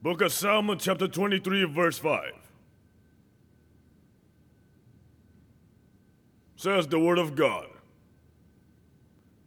Book 0.00 0.20
of 0.20 0.32
Psalm, 0.32 0.74
chapter 0.78 1.08
23, 1.08 1.64
verse 1.64 1.98
5. 1.98 2.32
Says 6.54 6.86
the 6.86 7.00
word 7.00 7.18
of 7.18 7.34
God. 7.34 7.66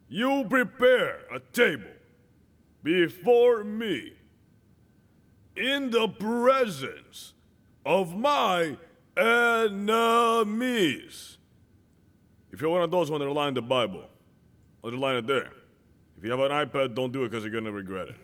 You 0.08 0.44
prepare 0.48 1.20
a 1.34 1.40
table 1.40 1.88
before 2.82 3.64
me 3.64 4.12
in 5.56 5.90
the 5.90 6.08
presence 6.08 7.32
of 7.86 8.14
my 8.14 8.76
enemies. 9.16 11.38
If 12.50 12.60
you're 12.60 12.70
one 12.70 12.82
of 12.82 12.90
those 12.90 13.08
who 13.08 13.14
underline 13.14 13.54
the 13.54 13.62
Bible, 13.62 14.04
underline 14.84 15.16
it 15.16 15.26
there. 15.26 15.52
If 16.18 16.24
you 16.24 16.30
have 16.30 16.40
an 16.40 16.50
iPad, 16.50 16.94
don't 16.94 17.10
do 17.10 17.24
it 17.24 17.30
because 17.30 17.42
you're 17.42 17.52
going 17.52 17.64
to 17.64 17.72
regret 17.72 18.08
it. 18.08 18.16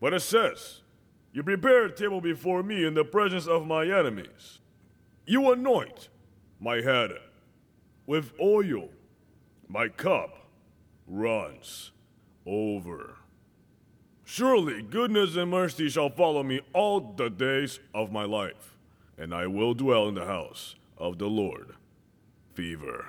But 0.00 0.14
it 0.14 0.20
says, 0.20 0.80
You 1.32 1.42
prepare 1.42 1.84
a 1.84 1.92
table 1.92 2.20
before 2.20 2.62
me 2.62 2.84
in 2.84 2.94
the 2.94 3.04
presence 3.04 3.46
of 3.46 3.66
my 3.66 3.84
enemies. 3.84 4.60
You 5.26 5.52
anoint 5.52 6.08
my 6.58 6.80
head 6.80 7.12
with 8.06 8.32
oil. 8.40 8.88
My 9.68 9.88
cup 9.88 10.46
runs 11.06 11.92
over. 12.46 13.16
Surely 14.24 14.82
goodness 14.82 15.36
and 15.36 15.50
mercy 15.50 15.88
shall 15.88 16.08
follow 16.08 16.42
me 16.42 16.60
all 16.72 17.00
the 17.00 17.28
days 17.28 17.80
of 17.94 18.12
my 18.12 18.24
life, 18.24 18.76
and 19.18 19.34
I 19.34 19.46
will 19.46 19.74
dwell 19.74 20.08
in 20.08 20.14
the 20.14 20.26
house 20.26 20.76
of 20.98 21.18
the 21.18 21.26
Lord. 21.26 21.74
Fever. 22.54 23.06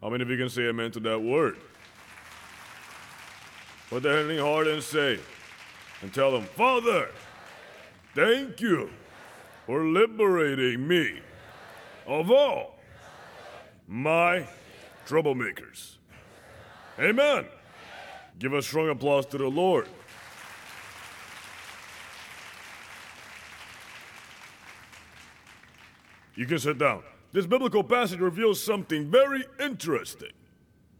How 0.00 0.10
many 0.10 0.22
of 0.22 0.30
you 0.30 0.36
can 0.36 0.48
say 0.48 0.62
amen 0.68 0.90
to 0.92 1.00
that 1.00 1.20
word? 1.20 1.56
Put 3.90 4.02
the 4.02 4.10
hand 4.10 4.30
in 4.30 4.36
your 4.36 4.46
heart 4.46 4.66
and 4.66 4.82
say, 4.82 5.18
and 6.04 6.12
tell 6.12 6.30
them, 6.30 6.44
Father, 6.44 7.08
thank 8.14 8.60
you 8.60 8.90
for 9.64 9.86
liberating 9.86 10.86
me 10.86 11.18
of 12.06 12.30
all 12.30 12.78
my 13.88 14.46
troublemakers. 15.06 15.96
Amen. 16.98 17.46
Give 18.38 18.52
a 18.52 18.60
strong 18.60 18.90
applause 18.90 19.24
to 19.28 19.38
the 19.38 19.48
Lord. 19.48 19.88
You 26.34 26.44
can 26.44 26.58
sit 26.58 26.76
down. 26.76 27.02
This 27.32 27.46
biblical 27.46 27.82
passage 27.82 28.20
reveals 28.20 28.62
something 28.62 29.10
very 29.10 29.42
interesting. 29.58 30.32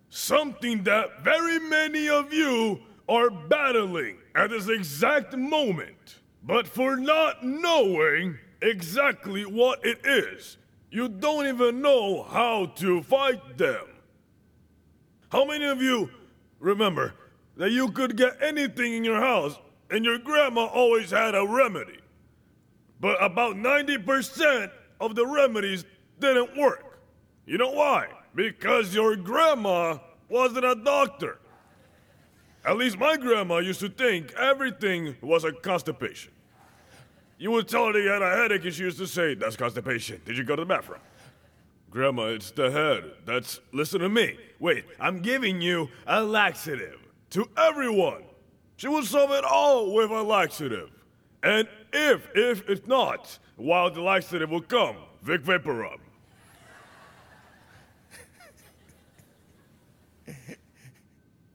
Something 0.09 0.83
that 0.85 1.23
very 1.23 1.59
many 1.59 2.09
of 2.09 2.33
you 2.33 2.81
are 3.09 3.31
battling 3.31 4.19
at 4.35 4.51
this 4.51 4.69
exact 4.69 5.37
moment. 5.37 6.21
But 6.43 6.67
for 6.67 6.97
not 6.97 7.45
knowing 7.45 8.39
exactly 8.61 9.45
what 9.45 9.85
it 9.85 10.01
is, 10.05 10.57
you 10.91 11.09
don't 11.09 11.47
even 11.47 11.81
know 11.81 12.23
how 12.23 12.67
to 12.77 13.03
fight 13.03 13.59
them. 13.59 13.85
How 15.31 15.45
many 15.45 15.65
of 15.65 15.83
you 15.83 16.11
remember 16.61 17.15
that 17.57 17.71
you 17.71 17.91
could 17.91 18.17
get 18.17 18.41
anything 18.43 18.95
in 18.95 19.05
your 19.05 19.21
house 19.21 19.59
and 19.91 20.05
your 20.05 20.19
grandma 20.19 20.67
always 20.67 21.11
had 21.11 21.35
a 21.35 21.47
remedy? 21.47 21.99
But 23.01 23.23
about 23.23 23.57
90% 23.57 24.71
of 25.01 25.15
the 25.15 25.27
remedies 25.27 25.85
didn't 26.21 26.57
work. 26.57 27.01
You 27.47 27.59
know 27.59 27.73
why? 27.73 28.09
Because 28.35 28.95
your 28.95 29.17
grandma 29.17 29.99
wasn't 30.29 30.65
a 30.65 30.75
doctor. 30.75 31.39
At 32.65 32.77
least 32.79 32.99
my 32.99 33.17
grandma 33.17 33.59
used 33.59 33.81
to 33.81 33.89
think 33.89 34.33
everything 34.35 35.17
was 35.21 35.45
a 35.45 35.53
constipation. 35.53 36.33
You 37.37 37.51
would 37.51 37.69
tell 37.69 37.93
her 37.93 37.99
you 37.99 38.09
had 38.09 38.23
a 38.23 38.37
headache, 38.37 38.65
and 38.65 38.73
she 38.73 38.85
used 38.85 38.99
to 38.99 39.07
say, 39.07 39.35
That's 39.35 39.57
constipation. 39.57 40.21
Did 40.25 40.39
you 40.39 40.45
go 40.45 40.57
to 40.57 40.63
the 40.63 40.67
bathroom? 40.67 41.01
Grandma, 41.91 42.25
it's 42.29 42.51
the 42.51 42.71
head. 42.71 43.05
That's. 43.25 43.61
Listen 43.73 44.01
to 44.01 44.09
me. 44.09 44.39
Wait, 44.59 44.85
I'm 44.99 45.21
giving 45.21 45.61
you 45.61 45.91
a 46.07 46.23
laxative. 46.23 46.99
To 47.31 47.49
everyone. 47.57 48.23
She 48.77 48.89
would 48.89 49.05
solve 49.05 49.31
it 49.31 49.45
all 49.45 49.95
with 49.95 50.11
a 50.11 50.23
laxative. 50.23 50.91
And 51.43 51.69
if, 51.93 52.29
if 52.35 52.69
it's 52.69 52.87
not, 52.87 53.39
while 53.57 53.91
the 53.91 54.01
laxative 54.01 54.51
will 54.51 54.63
come, 54.63 54.97
Vic 55.23 55.43
Vapor 55.43 55.75
Rub. 55.75 56.01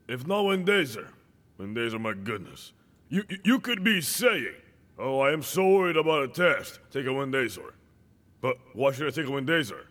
If 0.10 0.28
not 0.28 0.44
Wendazer, 0.44 1.08
Wendazer, 1.60 2.02
my 2.02 2.14
goodness. 2.14 2.74
You, 3.10 3.24
you, 3.44 3.60
could 3.60 3.84
be 3.84 4.02
saying, 4.02 4.56
Oh, 4.98 5.22
I 5.22 5.32
am 5.32 5.42
so 5.42 5.68
worried 5.68 5.96
about 5.96 6.24
a 6.24 6.28
test. 6.28 6.80
Take 6.92 7.06
a 7.06 7.10
Wendazer. 7.10 7.72
But 8.42 8.58
why 8.74 8.92
should 8.92 9.08
I 9.08 9.12
take 9.12 9.28
a 9.28 9.30
Wendazer? 9.30 9.86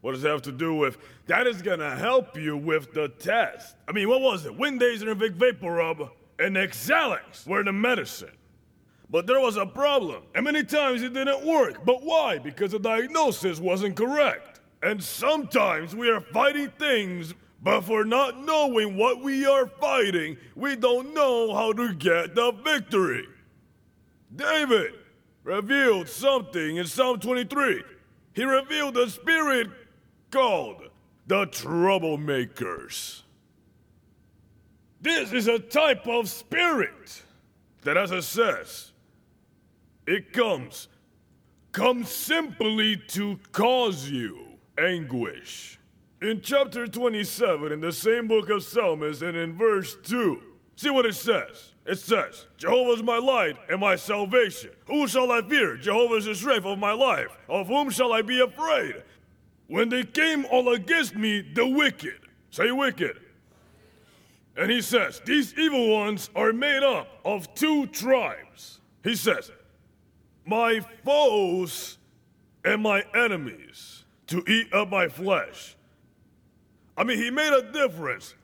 What 0.00 0.12
does 0.12 0.22
that 0.22 0.30
have 0.30 0.42
to 0.42 0.52
do 0.52 0.74
with? 0.74 0.98
That 1.26 1.46
is 1.46 1.60
gonna 1.60 1.94
help 1.96 2.36
you 2.36 2.56
with 2.56 2.92
the 2.94 3.08
test. 3.08 3.76
I 3.88 3.92
mean, 3.92 4.08
what 4.08 4.20
was 4.20 4.46
it? 4.46 4.56
Wendazer 4.56 5.10
and 5.10 5.20
Vic 5.20 5.32
Vapor 5.32 5.70
Rub 5.70 6.10
and 6.38 6.56
Exalix 6.56 7.46
were 7.46 7.62
the 7.62 7.72
medicine. 7.72 8.32
But 9.10 9.26
there 9.26 9.40
was 9.40 9.56
a 9.56 9.66
problem, 9.66 10.24
and 10.34 10.44
many 10.44 10.64
times 10.64 11.02
it 11.02 11.12
didn't 11.12 11.44
work. 11.44 11.84
But 11.84 12.02
why? 12.02 12.38
Because 12.38 12.72
the 12.72 12.78
diagnosis 12.78 13.60
wasn't 13.60 13.96
correct. 13.96 14.60
And 14.82 15.02
sometimes 15.02 15.94
we 15.94 16.10
are 16.10 16.20
fighting 16.20 16.70
things, 16.78 17.32
but 17.64 17.80
for 17.80 18.04
not 18.04 18.44
knowing 18.44 18.94
what 18.94 19.22
we 19.22 19.46
are 19.46 19.66
fighting, 19.66 20.36
we 20.54 20.76
don't 20.76 21.14
know 21.14 21.54
how 21.54 21.72
to 21.72 21.94
get 21.94 22.34
the 22.34 22.52
victory. 22.52 23.26
David 24.36 24.92
revealed 25.44 26.06
something 26.06 26.76
in 26.76 26.86
Psalm 26.86 27.18
23. 27.18 27.82
He 28.34 28.44
revealed 28.44 28.98
a 28.98 29.08
spirit 29.08 29.68
called 30.30 30.90
the 31.26 31.46
troublemakers. 31.46 33.22
This 35.00 35.32
is 35.32 35.48
a 35.48 35.58
type 35.58 36.06
of 36.06 36.28
spirit 36.28 37.22
that, 37.82 37.96
as 37.96 38.10
it 38.10 38.24
says, 38.24 38.92
it 40.06 40.34
comes, 40.34 40.88
comes 41.72 42.10
simply 42.10 42.98
to 43.08 43.38
cause 43.52 44.10
you 44.10 44.38
anguish. 44.78 45.78
In 46.24 46.40
chapter 46.40 46.86
27, 46.86 47.70
in 47.70 47.80
the 47.80 47.92
same 47.92 48.28
book 48.28 48.48
of 48.48 48.62
Psalms, 48.62 49.20
and 49.20 49.36
in 49.36 49.58
verse 49.58 49.94
2, 50.04 50.40
see 50.74 50.88
what 50.88 51.04
it 51.04 51.16
says. 51.16 51.72
It 51.84 51.96
says, 51.96 52.46
Jehovah 52.56 52.92
is 52.92 53.02
my 53.02 53.18
light 53.18 53.58
and 53.68 53.78
my 53.78 53.96
salvation. 53.96 54.70
Who 54.86 55.06
shall 55.06 55.30
I 55.30 55.42
fear? 55.42 55.76
Jehovah 55.76 56.14
is 56.14 56.24
the 56.24 56.34
strength 56.34 56.64
of 56.64 56.78
my 56.78 56.92
life. 56.92 57.28
Of 57.46 57.66
whom 57.66 57.90
shall 57.90 58.14
I 58.14 58.22
be 58.22 58.40
afraid? 58.40 59.02
When 59.66 59.90
they 59.90 60.02
came 60.02 60.46
all 60.50 60.70
against 60.70 61.14
me, 61.14 61.42
the 61.42 61.66
wicked, 61.66 62.20
say 62.50 62.70
wicked. 62.70 63.20
And 64.56 64.70
he 64.70 64.80
says, 64.80 65.20
These 65.26 65.52
evil 65.58 65.90
ones 65.90 66.30
are 66.34 66.54
made 66.54 66.82
up 66.82 67.06
of 67.26 67.54
two 67.54 67.86
tribes. 67.88 68.80
He 69.02 69.14
says, 69.14 69.50
My 70.46 70.80
foes 71.04 71.98
and 72.64 72.82
my 72.82 73.04
enemies 73.14 74.04
to 74.28 74.42
eat 74.48 74.72
up 74.72 74.88
my 74.88 75.06
flesh. 75.08 75.76
I 76.96 77.04
mean, 77.04 77.18
he 77.18 77.30
made 77.30 77.52
a 77.52 77.72
difference 77.72 78.34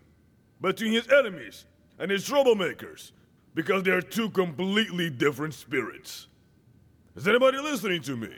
between 0.61 0.93
his 0.93 1.09
enemies 1.09 1.65
and 1.99 2.11
his 2.11 2.29
troublemakers 2.29 3.13
because 3.55 3.83
they 3.83 3.91
are 3.91 4.03
two 4.03 4.31
completely 4.31 5.11
different 5.11 5.55
spirits. 5.55 6.27
Is 7.17 7.29
anybody 7.29 7.59
listening 7.59 8.03
to 8.03 8.17
me? 8.17 8.31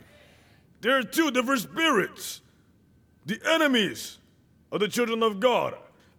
There 0.80 0.98
are 0.98 1.02
two 1.02 1.30
different 1.30 1.60
spirits. 1.60 2.40
The 3.26 3.40
enemies 3.48 4.18
of 4.70 4.80
the 4.80 4.88
children 4.88 5.22
of 5.22 5.38
God, 5.38 5.74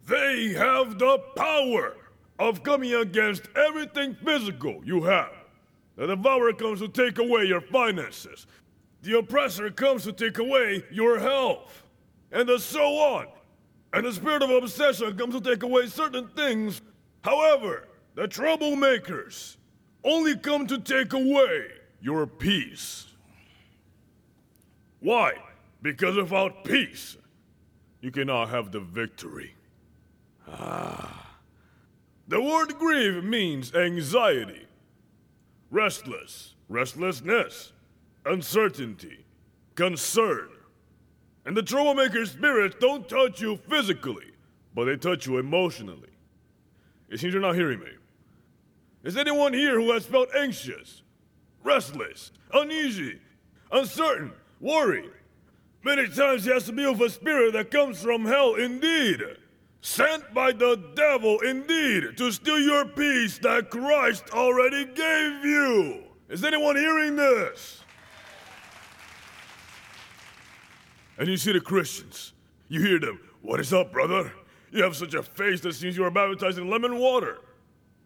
they 0.07 0.53
have 0.53 0.99
the 0.99 1.17
power 1.35 1.95
of 2.39 2.63
coming 2.63 2.93
against 2.93 3.43
everything 3.55 4.15
physical 4.23 4.81
you 4.85 5.03
have. 5.03 5.31
The 5.95 6.07
devourer 6.07 6.53
comes 6.53 6.79
to 6.79 6.87
take 6.87 7.19
away 7.19 7.45
your 7.45 7.61
finances. 7.61 8.47
The 9.01 9.17
oppressor 9.17 9.69
comes 9.69 10.03
to 10.03 10.13
take 10.13 10.37
away 10.37 10.83
your 10.91 11.19
health. 11.19 11.83
And 12.31 12.49
so 12.59 12.81
on. 12.81 13.27
And 13.93 14.05
the 14.05 14.11
spirit 14.11 14.41
of 14.41 14.49
obsession 14.49 15.15
comes 15.17 15.35
to 15.35 15.41
take 15.41 15.61
away 15.61 15.87
certain 15.87 16.27
things. 16.29 16.81
However, 17.21 17.87
the 18.15 18.27
troublemakers 18.27 19.57
only 20.03 20.35
come 20.35 20.65
to 20.67 20.79
take 20.79 21.13
away 21.13 21.67
your 22.01 22.25
peace. 22.25 23.05
Why? 24.99 25.33
Because 25.81 26.15
without 26.15 26.63
peace, 26.63 27.17
you 28.01 28.11
cannot 28.11 28.49
have 28.49 28.71
the 28.71 28.79
victory. 28.79 29.53
Ah. 30.47 31.37
The 32.27 32.41
word 32.41 32.77
grieve 32.79 33.23
means 33.23 33.75
anxiety, 33.75 34.65
restless, 35.69 36.55
restlessness, 36.67 37.73
uncertainty, 38.25 39.25
concern. 39.75 40.49
And 41.45 41.57
the 41.57 41.63
troublemaker 41.63 42.25
spirits 42.25 42.77
don't 42.79 43.07
touch 43.07 43.41
you 43.41 43.57
physically, 43.69 44.31
but 44.73 44.85
they 44.85 44.95
touch 44.95 45.27
you 45.27 45.37
emotionally. 45.37 46.09
It 47.09 47.19
seems 47.19 47.33
you're 47.33 47.41
not 47.41 47.55
hearing 47.55 47.79
me. 47.79 47.91
Is 49.03 49.17
anyone 49.17 49.53
here 49.53 49.79
who 49.79 49.91
has 49.91 50.05
felt 50.05 50.29
anxious, 50.33 51.03
restless, 51.63 52.31
uneasy, 52.53 53.19
uncertain, 53.71 54.31
worried? 54.61 55.11
Many 55.83 56.07
times 56.07 56.45
he 56.45 56.51
has 56.51 56.63
to 56.65 56.71
deal 56.71 56.93
with 56.93 57.01
a 57.01 57.09
spirit 57.09 57.53
that 57.53 57.69
comes 57.69 58.01
from 58.01 58.25
hell 58.25 58.55
indeed. 58.55 59.21
Sent 59.81 60.33
by 60.33 60.53
the 60.53 60.81
devil 60.95 61.39
indeed 61.41 62.15
to 62.15 62.31
steal 62.31 62.57
your 62.57 62.85
peace 62.85 63.37
that 63.39 63.69
Christ 63.69 64.23
already 64.31 64.85
gave 64.85 65.43
you. 65.43 66.03
Is 66.29 66.45
anyone 66.45 66.77
hearing 66.77 67.17
this? 67.17 67.82
And 71.17 71.27
you 71.27 71.37
see 71.37 71.51
the 71.51 71.61
Christians. 71.61 72.33
You 72.67 72.81
hear 72.81 72.99
them. 72.99 73.19
What 73.41 73.59
is 73.59 73.73
up, 73.73 73.91
brother? 73.91 74.31
You 74.71 74.83
have 74.83 74.95
such 74.95 75.13
a 75.13 75.21
face 75.21 75.61
that 75.61 75.73
seems 75.73 75.95
you 75.95 76.03
are 76.03 76.11
baptized 76.11 76.57
in 76.57 76.69
lemon 76.69 76.97
water. 76.97 77.37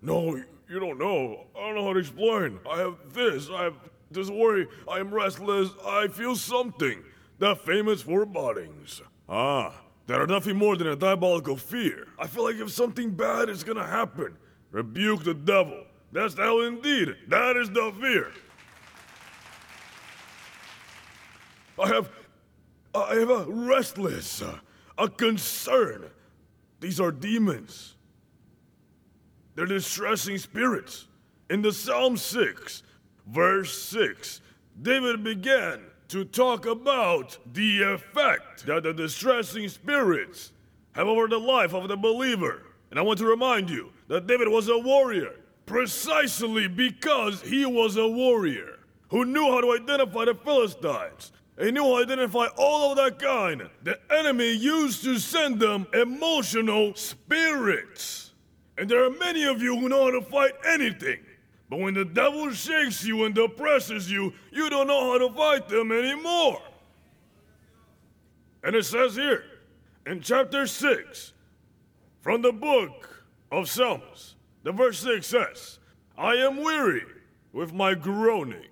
No, 0.01 0.35
you 0.69 0.79
don't 0.79 0.99
know. 0.99 1.45
I 1.55 1.61
don't 1.61 1.75
know 1.75 1.83
how 1.85 1.93
to 1.93 1.99
explain. 1.99 2.59
I 2.69 2.79
have 2.79 2.95
this. 3.13 3.49
I 3.49 3.63
have 3.63 3.75
this 4.11 4.29
worry. 4.29 4.67
I 4.89 4.99
am 4.99 5.13
restless. 5.13 5.69
I 5.85 6.07
feel 6.09 6.35
something. 6.35 7.03
The 7.39 7.55
famous 7.55 8.01
forebodings. 8.01 9.01
Ah, 9.29 9.73
that 10.07 10.19
are 10.19 10.27
nothing 10.27 10.57
more 10.57 10.75
than 10.75 10.87
a 10.87 10.95
diabolical 10.95 11.55
fear. 11.55 12.07
I 12.19 12.27
feel 12.27 12.43
like 12.43 12.55
if 12.55 12.71
something 12.71 13.11
bad 13.11 13.49
is 13.49 13.63
gonna 13.63 13.85
happen, 13.85 14.35
rebuke 14.71 15.23
the 15.23 15.33
devil. 15.33 15.83
That's 16.11 16.33
the 16.33 16.43
hell 16.43 16.61
indeed. 16.61 17.15
That 17.27 17.57
is 17.57 17.69
the 17.69 17.93
fear. 17.99 18.31
I 21.79 21.87
have, 21.89 22.09
I 23.03 23.15
have 23.15 23.29
a 23.29 23.45
restless, 23.47 24.43
a 24.97 25.09
concern. 25.09 26.05
These 26.79 26.99
are 26.99 27.11
demons. 27.11 27.95
They're 29.55 29.65
distressing 29.65 30.37
spirits. 30.37 31.07
In 31.49 31.61
the 31.61 31.71
Psalm 31.71 32.17
6, 32.17 32.83
verse 33.25 33.77
6, 33.89 34.41
David 34.81 35.23
began 35.23 35.81
to 36.09 36.23
talk 36.23 36.65
about 36.65 37.37
the 37.53 37.81
effect 37.81 38.65
that 38.65 38.83
the 38.83 38.93
distressing 38.93 39.67
spirits 39.67 40.51
have 40.93 41.07
over 41.07 41.27
the 41.27 41.39
life 41.39 41.73
of 41.73 41.87
the 41.87 41.97
believer. 41.97 42.63
And 42.91 42.99
I 42.99 43.03
want 43.03 43.19
to 43.19 43.25
remind 43.25 43.69
you 43.69 43.91
that 44.07 44.27
David 44.27 44.47
was 44.47 44.69
a 44.69 44.77
warrior 44.77 45.33
precisely 45.65 46.67
because 46.67 47.41
he 47.41 47.65
was 47.65 47.97
a 47.97 48.07
warrior 48.07 48.79
who 49.09 49.25
knew 49.25 49.43
how 49.51 49.61
to 49.61 49.73
identify 49.73 50.25
the 50.25 50.35
Philistines. 50.35 51.31
He 51.59 51.71
knew 51.71 51.83
how 51.83 51.97
to 51.97 52.03
identify 52.03 52.47
all 52.55 52.91
of 52.91 52.97
that 52.97 53.17
kind. 53.19 53.67
The 53.83 53.99
enemy 54.11 54.51
used 54.51 55.03
to 55.03 55.17
send 55.17 55.59
them 55.59 55.87
emotional 55.93 56.93
spirits. 56.95 58.31
And 58.77 58.87
there 58.87 59.03
are 59.03 59.09
many 59.09 59.45
of 59.45 59.61
you 59.61 59.75
who 59.77 59.89
know 59.89 60.05
how 60.05 60.11
to 60.11 60.21
fight 60.21 60.53
anything. 60.67 61.19
But 61.69 61.79
when 61.79 61.95
the 61.95 62.05
devil 62.05 62.51
shakes 62.51 63.03
you 63.03 63.25
and 63.25 63.33
depresses 63.33 64.09
you, 64.09 64.33
you 64.51 64.69
don't 64.69 64.87
know 64.87 65.11
how 65.11 65.17
to 65.17 65.33
fight 65.33 65.67
them 65.67 65.91
anymore. 65.91 66.61
And 68.63 68.75
it 68.75 68.85
says 68.85 69.15
here 69.15 69.43
in 70.05 70.21
chapter 70.21 70.67
6 70.67 71.33
from 72.21 72.41
the 72.43 72.53
book 72.53 73.25
of 73.51 73.69
Psalms, 73.69 74.35
the 74.63 74.71
verse 74.71 74.99
6 74.99 75.25
says, 75.25 75.79
I 76.17 76.35
am 76.35 76.57
weary 76.57 77.03
with 77.51 77.73
my 77.73 77.95
groaning. 77.95 78.65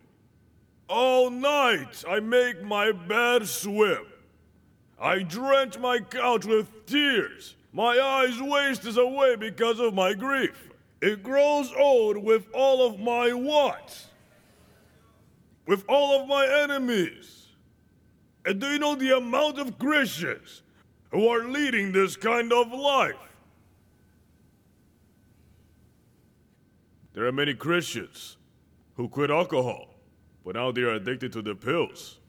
All 0.87 1.29
night 1.29 2.03
I 2.07 2.19
make 2.19 2.63
my 2.63 2.91
bed 2.91 3.47
swim. 3.47 4.05
I 4.99 5.23
drench 5.23 5.77
my 5.77 5.99
couch 5.99 6.45
with 6.45 6.85
tears. 6.85 7.55
My 7.73 7.99
eyes 7.99 8.41
waste 8.41 8.85
away 8.97 9.35
because 9.35 9.79
of 9.79 9.93
my 9.93 10.13
grief. 10.13 10.69
It 11.01 11.23
grows 11.23 11.71
old 11.77 12.17
with 12.17 12.47
all 12.53 12.87
of 12.87 12.99
my 12.99 13.33
what? 13.33 14.05
With 15.67 15.83
all 15.89 16.21
of 16.21 16.27
my 16.27 16.47
enemies. 16.63 17.47
And 18.45 18.61
do 18.61 18.67
you 18.67 18.79
know 18.79 18.95
the 18.95 19.17
amount 19.17 19.59
of 19.59 19.77
Christians 19.77 20.61
who 21.11 21.27
are 21.27 21.43
leading 21.45 21.91
this 21.91 22.15
kind 22.15 22.53
of 22.53 22.71
life? 22.71 23.15
There 27.13 27.25
are 27.25 27.31
many 27.31 27.55
Christians 27.55 28.37
who 28.95 29.09
quit 29.09 29.31
alcohol, 29.31 29.94
but 30.45 30.55
now 30.55 30.71
they 30.71 30.81
are 30.83 30.93
addicted 30.93 31.33
to 31.33 31.41
the 31.41 31.55
pills. 31.55 32.19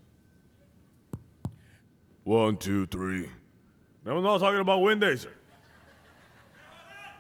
One, 2.25 2.57
two, 2.57 2.87
three. 2.87 3.29
I'm 4.07 4.23
not 4.23 4.39
talking 4.39 4.61
about 4.61 4.81
Windazer. 4.81 5.33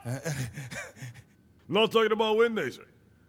not 1.69 1.93
talking 1.93 2.13
about 2.13 2.37
Windazer. 2.37 2.87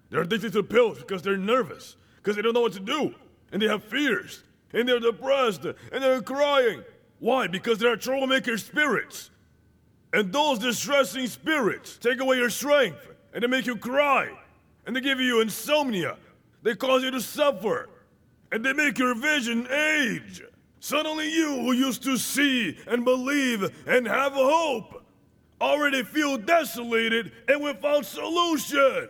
They're 0.09 0.21
addicted 0.21 0.53
to 0.53 0.63
pills 0.63 0.99
because 0.99 1.21
they're 1.21 1.37
nervous, 1.37 1.97
because 2.17 2.37
they 2.37 2.41
don't 2.41 2.53
know 2.53 2.61
what 2.61 2.73
to 2.73 2.79
do, 2.79 3.13
and 3.51 3.61
they 3.61 3.67
have 3.67 3.83
fears, 3.83 4.43
and 4.71 4.87
they're 4.87 5.01
depressed, 5.01 5.65
and 5.65 5.75
they're 6.03 6.21
crying. 6.21 6.83
Why? 7.19 7.47
Because 7.47 7.79
they 7.79 7.87
are 7.87 7.97
troublemaker 7.97 8.57
spirits. 8.57 9.29
And 10.13 10.31
those 10.31 10.59
distressing 10.59 11.27
spirits 11.27 11.97
take 11.97 12.21
away 12.21 12.37
your 12.37 12.49
strength, 12.49 13.05
and 13.33 13.43
they 13.43 13.47
make 13.47 13.65
you 13.65 13.75
cry, 13.75 14.29
and 14.85 14.95
they 14.95 15.01
give 15.01 15.19
you 15.19 15.41
insomnia. 15.41 16.15
They 16.67 16.75
cause 16.75 17.01
you 17.01 17.11
to 17.11 17.21
suffer, 17.21 17.87
and 18.51 18.61
they 18.61 18.73
make 18.73 18.99
your 18.99 19.15
vision 19.15 19.71
age. 19.71 20.43
Suddenly, 20.81 21.31
you 21.33 21.47
who 21.61 21.71
used 21.71 22.03
to 22.03 22.17
see 22.17 22.77
and 22.87 23.05
believe 23.05 23.63
and 23.87 24.05
have 24.05 24.33
hope 24.33 25.05
already 25.61 26.03
feel 26.03 26.35
desolated 26.35 27.31
and 27.47 27.63
without 27.63 28.05
solution. 28.05 29.07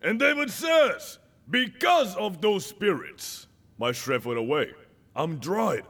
And 0.00 0.18
David 0.18 0.50
says, 0.50 1.18
Because 1.50 2.16
of 2.16 2.40
those 2.40 2.64
spirits, 2.64 3.48
my 3.76 3.92
strength 3.92 4.24
went 4.24 4.38
away. 4.38 4.70
I'm 5.14 5.36
dried, 5.36 5.84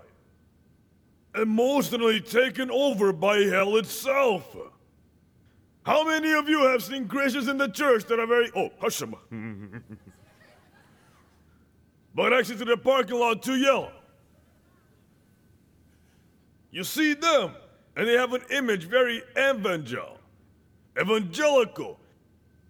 emotionally 1.41 2.21
taken 2.21 2.73
over 2.73 3.13
by 3.13 3.39
hell 3.43 3.77
itself. 3.77 4.57
How 5.85 6.05
many 6.05 6.33
of 6.33 6.49
you 6.49 6.63
have 6.63 6.83
seen 6.83 7.09
Christians 7.09 7.49
in 7.49 7.59
the 7.59 7.69
church 7.69 8.05
that 8.05 8.21
are 8.21 8.27
very. 8.27 8.51
Oh, 8.55 8.71
hush 8.81 9.03
but 12.15 12.33
exit 12.33 12.59
to 12.59 12.65
the 12.65 12.77
parking 12.77 13.19
lot 13.19 13.43
too 13.43 13.57
yellow. 13.57 13.91
You 16.71 16.85
see 16.85 17.15
them, 17.15 17.55
and 17.97 18.09
they 18.09 18.15
have 18.15 18.33
an 18.33 18.43
image 18.51 18.85
very 18.85 19.23
evangel, 19.37 20.19
evangelical. 20.99 21.99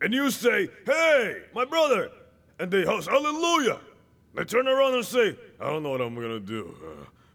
And 0.00 0.12
you 0.12 0.30
say, 0.30 0.68
Hey, 0.84 1.42
my 1.54 1.64
brother. 1.64 2.10
And 2.58 2.70
they 2.70 2.84
host, 2.84 3.08
Hallelujah. 3.08 3.78
They 4.34 4.44
turn 4.44 4.66
around 4.66 4.94
and 4.94 5.04
say, 5.04 5.36
I 5.60 5.66
don't 5.66 5.82
know 5.82 5.90
what 5.90 6.00
I'm 6.00 6.14
going 6.14 6.28
to 6.28 6.40
do. 6.40 6.74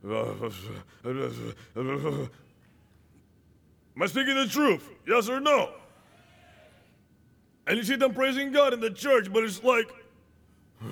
Am 3.98 4.04
I 4.04 4.06
speaking 4.06 4.36
the 4.36 4.46
truth? 4.46 4.88
Yes 5.08 5.28
or 5.28 5.40
no? 5.40 5.72
And 7.66 7.78
you 7.78 7.84
see 7.84 7.96
them 7.96 8.14
praising 8.14 8.52
God 8.52 8.72
in 8.72 8.80
the 8.80 8.92
church, 8.92 9.34
but 9.34 9.44
it's 9.44 9.64
like, 9.64 9.90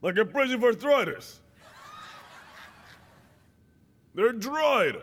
like 0.00 0.16
a 0.16 0.24
praising 0.24 0.60
for 0.60 0.66
arthritis. 0.66 1.40
They're 4.14 4.30
dried. 4.30 4.98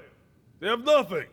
They 0.62 0.68
have 0.68 0.86
nothing. 0.86 1.26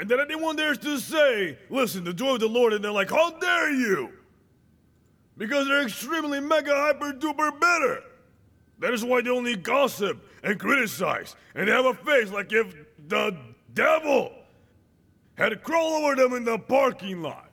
And 0.00 0.08
then 0.08 0.18
anyone 0.18 0.56
dares 0.56 0.78
to 0.78 0.98
say, 0.98 1.56
listen, 1.70 2.02
the 2.02 2.12
joy 2.12 2.34
of 2.34 2.40
the 2.40 2.48
Lord, 2.48 2.72
and 2.72 2.84
they're 2.84 2.90
like, 2.90 3.10
how 3.10 3.30
dare 3.30 3.70
you? 3.70 4.10
Because 5.38 5.68
they're 5.68 5.82
extremely 5.82 6.40
mega 6.40 6.74
hyper 6.74 7.12
duper 7.12 7.52
bitter. 7.60 8.02
That 8.80 8.92
is 8.92 9.04
why 9.04 9.22
they 9.22 9.30
only 9.30 9.54
gossip 9.54 10.20
and 10.42 10.58
criticize. 10.58 11.36
And 11.54 11.68
they 11.68 11.72
have 11.72 11.86
a 11.86 11.94
face 11.94 12.32
like 12.32 12.52
if 12.52 12.74
the 13.08 13.36
devil 13.74 14.32
had 15.36 15.50
to 15.50 15.56
crawl 15.56 16.04
over 16.04 16.14
them 16.14 16.32
in 16.32 16.44
the 16.44 16.58
parking 16.58 17.22
lot. 17.22 17.50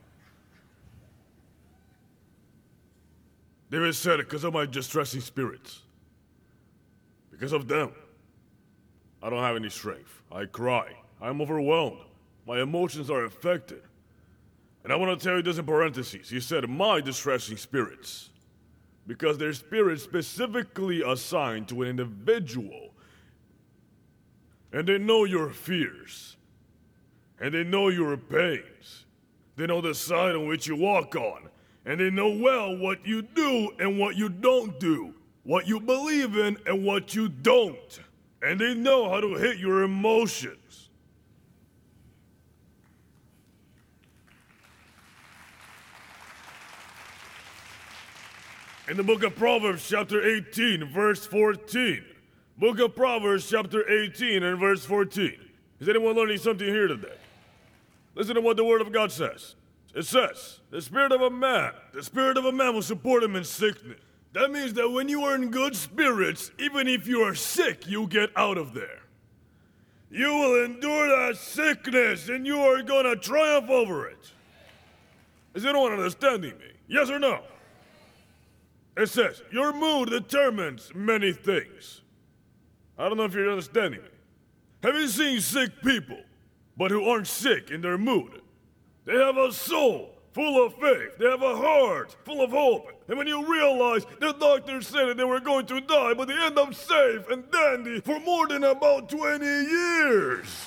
David 3.69 3.95
said 3.95 4.19
it 4.19 4.29
because 4.29 4.43
of 4.43 4.53
my 4.53 4.65
distressing 4.65 5.21
spirits. 5.21 5.81
Because 7.31 7.53
of 7.53 7.67
them. 7.67 7.91
I 9.21 9.29
don't 9.29 9.41
have 9.41 9.55
any 9.55 9.69
strength. 9.69 10.21
I 10.31 10.45
cry. 10.45 10.91
I'm 11.21 11.41
overwhelmed. 11.41 11.97
My 12.45 12.61
emotions 12.61 13.09
are 13.09 13.25
affected. 13.25 13.81
And 14.83 14.93
I 14.93 14.95
want 14.95 15.17
to 15.17 15.25
tell 15.25 15.37
you 15.37 15.41
this 15.41 15.57
in 15.57 15.65
parentheses. 15.65 16.29
He 16.29 16.39
said, 16.39 16.69
my 16.69 17.01
distressing 17.01 17.57
spirits. 17.57 18.29
Because 19.07 19.37
they're 19.37 19.53
spirits 19.53 20.03
specifically 20.03 21.01
assigned 21.01 21.67
to 21.69 21.81
an 21.81 21.89
individual. 21.89 22.92
And 24.73 24.87
they 24.87 24.97
know 24.97 25.23
your 25.23 25.51
fears. 25.51 26.35
And 27.39 27.53
they 27.53 27.63
know 27.63 27.89
your 27.89 28.17
pains. 28.17 29.05
They 29.55 29.67
know 29.67 29.81
the 29.81 29.93
side 29.93 30.35
on 30.35 30.47
which 30.47 30.67
you 30.67 30.75
walk 30.75 31.15
on. 31.15 31.49
And 31.85 31.99
they 31.99 32.09
know 32.09 32.29
well 32.29 32.75
what 32.75 33.05
you 33.05 33.21
do 33.21 33.69
and 33.79 33.99
what 33.99 34.15
you 34.15 34.29
don't 34.29 34.79
do, 34.79 35.13
what 35.43 35.67
you 35.67 35.79
believe 35.79 36.35
in 36.37 36.57
and 36.65 36.83
what 36.83 37.13
you 37.13 37.29
don't. 37.29 37.99
And 38.41 38.59
they 38.59 38.73
know 38.73 39.09
how 39.09 39.21
to 39.21 39.35
hit 39.35 39.57
your 39.57 39.83
emotions. 39.83 40.89
In 48.89 48.97
the 48.97 49.03
book 49.03 49.23
of 49.23 49.35
Proverbs, 49.35 49.87
chapter 49.87 50.21
18, 50.21 50.91
verse 50.91 51.25
14. 51.25 52.03
Book 52.57 52.79
of 52.79 52.95
Proverbs, 52.95 53.49
chapter 53.49 53.89
18, 53.89 54.43
and 54.43 54.59
verse 54.59 54.85
14. 54.85 55.33
Is 55.79 55.89
anyone 55.89 56.15
learning 56.15 56.37
something 56.37 56.67
here 56.67 56.87
today? 56.87 57.15
Listen 58.15 58.35
to 58.35 58.41
what 58.41 58.57
the 58.57 58.63
Word 58.63 58.81
of 58.81 58.91
God 58.91 59.11
says. 59.11 59.55
It 59.95 60.05
says, 60.05 60.59
The 60.69 60.81
spirit 60.81 61.11
of 61.11 61.21
a 61.21 61.31
man, 61.31 61.71
the 61.93 62.03
spirit 62.03 62.37
of 62.37 62.45
a 62.45 62.51
man 62.51 62.75
will 62.75 62.83
support 62.83 63.23
him 63.23 63.35
in 63.35 63.43
sickness. 63.43 63.99
That 64.33 64.51
means 64.51 64.73
that 64.73 64.89
when 64.89 65.09
you 65.09 65.23
are 65.23 65.35
in 65.35 65.49
good 65.49 65.75
spirits, 65.75 66.51
even 66.59 66.87
if 66.87 67.07
you 67.07 67.21
are 67.21 67.35
sick, 67.35 67.87
you 67.87 68.07
get 68.07 68.29
out 68.35 68.57
of 68.57 68.73
there. 68.73 69.01
You 70.11 70.27
will 70.27 70.65
endure 70.65 71.07
that 71.07 71.37
sickness 71.37 72.29
and 72.29 72.45
you 72.45 72.59
are 72.59 72.83
going 72.83 73.05
to 73.05 73.15
triumph 73.15 73.69
over 73.69 74.07
it. 74.07 74.31
Is 75.55 75.65
anyone 75.65 75.91
understanding 75.91 76.57
me? 76.59 76.71
Yes 76.87 77.09
or 77.09 77.17
no? 77.17 77.41
It 78.95 79.09
says, 79.09 79.41
Your 79.51 79.73
mood 79.73 80.11
determines 80.11 80.91
many 80.93 81.33
things. 81.33 82.02
I 82.97 83.07
don't 83.07 83.17
know 83.17 83.25
if 83.25 83.33
you're 83.33 83.49
understanding 83.49 84.01
me. 84.01 84.09
Have 84.83 84.95
you 84.95 85.07
seen 85.07 85.39
sick 85.39 85.81
people, 85.81 86.19
but 86.77 86.91
who 86.91 87.05
aren't 87.05 87.27
sick 87.27 87.71
in 87.71 87.81
their 87.81 87.97
mood? 87.97 88.41
They 89.05 89.13
have 89.13 89.37
a 89.37 89.51
soul 89.51 90.13
full 90.33 90.65
of 90.65 90.73
faith. 90.75 91.17
They 91.19 91.29
have 91.29 91.41
a 91.41 91.55
heart 91.55 92.15
full 92.25 92.41
of 92.41 92.51
hope. 92.51 92.87
And 93.07 93.17
when 93.17 93.27
you 93.27 93.45
realize 93.45 94.05
the 94.19 94.33
doctors 94.33 94.87
said 94.87 95.07
that 95.07 95.17
they 95.17 95.23
were 95.23 95.39
going 95.39 95.65
to 95.67 95.81
die, 95.81 96.13
but 96.13 96.27
they 96.27 96.33
end 96.33 96.57
up 96.57 96.73
safe 96.73 97.29
and 97.29 97.49
dandy 97.51 98.01
for 98.01 98.19
more 98.19 98.47
than 98.47 98.63
about 98.63 99.09
20 99.09 99.45
years. 99.45 100.65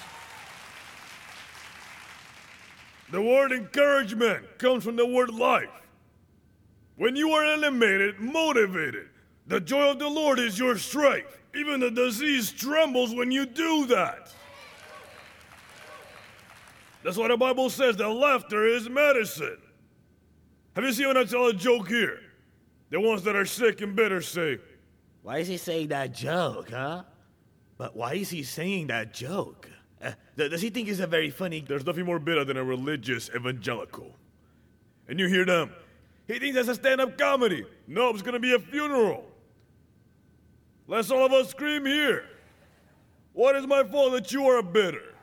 The 3.11 3.23
word 3.23 3.53
encouragement 3.53 4.59
comes 4.59 4.85
from 4.85 4.97
the 4.97 5.07
word 5.07 5.31
life. 5.31 5.69
When 6.97 7.15
you 7.15 7.31
are 7.31 7.45
animated, 7.45 8.19
motivated, 8.19 9.09
the 9.47 9.61
joy 9.61 9.91
of 9.91 9.99
the 9.99 10.09
Lord 10.09 10.39
is 10.39 10.59
your 10.59 10.77
strength. 10.77 11.39
Even 11.57 11.81
the 11.81 11.91
disease 11.91 12.53
trembles 12.53 13.15
when 13.15 13.31
you 13.31 13.47
do 13.47 13.87
that. 13.87 14.33
That's 17.03 17.17
why 17.17 17.29
the 17.29 17.37
Bible 17.37 17.71
says 17.71 17.97
that 17.97 18.09
laughter 18.09 18.67
is 18.67 18.91
medicine. 18.91 19.59
Have 20.75 20.85
you 20.85 20.93
seen 20.93 21.07
when 21.07 21.17
I 21.17 21.25
tell 21.25 21.47
a 21.47 21.55
joke 21.55 21.89
here? 21.89 22.21
The 22.91 23.01
ones 23.01 23.23
that 23.23 23.35
are 23.37 23.47
sick 23.47 23.81
and 23.81 23.97
bitter 23.97 24.21
say, 24.21 24.59
Why 25.23 25.39
is 25.39 25.49
he 25.49 25.57
saying 25.57 25.89
that 25.89 26.13
joke, 26.13 26.71
huh? 26.71 27.05
But 27.79 27.97
why 27.97 28.15
is 28.15 28.31
he 28.31 28.43
saying 28.43 28.89
that 28.89 29.15
joke? 29.15 29.69
Uh, 30.03 30.13
does 30.37 30.61
he 30.61 30.71
think 30.71 30.89
it's 30.89 31.01
a 31.01 31.07
very 31.07 31.31
funny? 31.31 31.65
There's 31.67 31.87
nothing 31.87 32.05
more 32.05 32.19
bitter 32.19 32.45
than 32.45 32.57
a 32.57 32.65
religious 32.65 33.31
evangelical. 33.35 34.15
And 35.09 35.19
you 35.19 35.29
hear 35.29 35.45
them, 35.45 35.71
he 36.27 36.39
thinks 36.39 36.57
that's 36.57 36.69
a 36.69 36.75
stand 36.75 37.01
up 37.01 37.17
comedy. 37.17 37.65
No, 37.87 38.11
it's 38.11 38.23
gonna 38.23 38.41
be 38.41 38.55
a 38.55 38.59
funeral. 38.59 39.25
Let's 40.89 41.11
all 41.11 41.27
of 41.27 41.33
us 41.33 41.51
scream 41.51 41.85
here. 41.85 42.27
What 43.33 43.57
is 43.57 43.67
my 43.67 43.85
fault 43.85 44.13
that 44.13 44.33
you 44.33 44.47
are 44.47 44.59
a 44.59 44.63
bitter? 44.63 45.15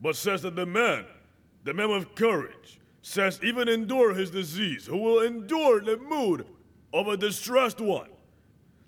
But 0.00 0.16
says 0.16 0.42
that 0.42 0.56
the 0.56 0.66
man, 0.66 1.04
the 1.64 1.74
man 1.74 1.90
of 1.90 2.14
courage, 2.14 2.80
says 3.02 3.40
even 3.42 3.68
endure 3.68 4.14
his 4.14 4.30
disease, 4.30 4.86
who 4.86 4.98
will 4.98 5.20
endure 5.20 5.80
the 5.80 5.96
mood 5.96 6.46
of 6.92 7.08
a 7.08 7.16
distressed 7.16 7.80
one. 7.80 8.08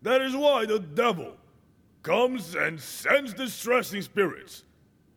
That 0.02 0.22
is 0.22 0.34
why 0.34 0.66
the 0.66 0.78
devil 0.78 1.36
comes 2.02 2.54
and 2.54 2.80
sends 2.80 3.34
distressing 3.34 4.02
spirits. 4.02 4.64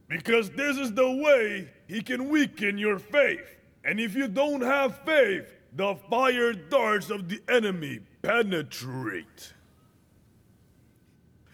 Because 0.08 0.50
this 0.50 0.78
is 0.78 0.94
the 0.94 1.10
way 1.10 1.70
he 1.88 2.02
can 2.02 2.30
weaken 2.30 2.78
your 2.78 3.00
faith. 3.00 3.58
And 3.84 4.00
if 4.00 4.14
you 4.16 4.28
don't 4.28 4.62
have 4.62 5.00
faith, 5.06 5.61
the 5.74 5.96
fire 6.10 6.54
darts 6.54 7.10
of 7.10 7.30
the 7.30 7.42
enemy 7.48 8.00
penetrate. 8.22 9.54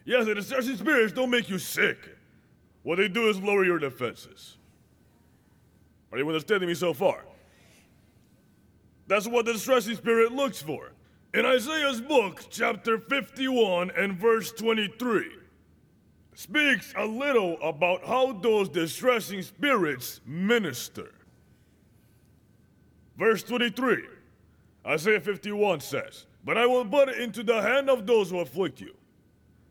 Yes, 0.06 0.26
the 0.26 0.36
distressing 0.36 0.78
spirits 0.78 1.14
don't 1.14 1.30
make 1.30 1.50
you 1.50 1.60
sick. 1.60 1.98
What 2.84 2.98
they 2.98 3.10
do 3.10 3.30
is 3.30 3.40
lower 3.42 3.66
your 3.66 3.80
defenses. 3.80 4.58
Are 6.12 6.18
you 6.18 6.28
understanding 6.28 6.70
me 6.70 6.76
so 6.76 6.94
far? 6.94 7.26
That's 9.08 9.28
what 9.28 9.46
the 9.46 9.54
distressing 9.54 9.96
spirit 9.96 10.32
looks 10.32 10.62
for. 10.62 10.94
In 11.34 11.46
Isaiah's 11.46 12.02
book, 12.02 12.46
chapter 12.50 12.98
51 12.98 13.92
and 13.92 14.18
verse 14.18 14.52
23, 14.54 15.26
speaks 16.34 16.94
a 16.96 17.06
little 17.06 17.58
about 17.62 18.06
how 18.06 18.32
those 18.32 18.70
distressing 18.70 19.42
spirits 19.42 20.22
minister. 20.26 21.12
Verse 23.18 23.42
23, 23.44 24.04
Isaiah 24.86 25.20
51 25.20 25.80
says, 25.80 26.26
But 26.46 26.58
I 26.58 26.66
will 26.66 26.86
put 26.86 27.10
it 27.10 27.20
into 27.20 27.44
the 27.44 27.62
hand 27.62 27.90
of 27.90 28.06
those 28.06 28.30
who 28.30 28.40
afflict 28.40 28.80
you. 28.80 28.94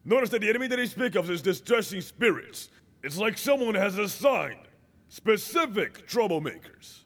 Notice 0.05 0.31
that 0.31 0.41
the 0.41 0.49
enemy 0.49 0.67
that 0.69 0.79
he 0.79 0.87
speaks 0.87 1.17
of 1.17 1.31
is 1.31 1.43
distressing 1.43 2.01
spirits. 2.01 2.71
It's 3.03 3.19
like 3.19 3.39
someone 3.39 3.75
has 3.75 3.99
assigned 3.99 4.67
specific 5.09 6.09
troublemakers. 6.09 7.03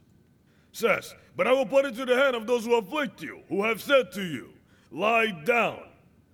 Says, 0.73 1.15
But 1.37 1.47
I 1.47 1.53
will 1.53 1.67
put 1.67 1.85
it 1.85 1.95
to 1.97 2.07
the 2.07 2.17
hand 2.17 2.37
of 2.37 2.47
those 2.47 2.65
who 2.65 2.77
afflict 2.77 3.23
you, 3.23 3.41
who 3.49 3.65
have 3.65 3.83
said 3.83 4.13
to 4.13 4.23
you, 4.23 4.51
Lie 4.91 5.43
down, 5.45 5.83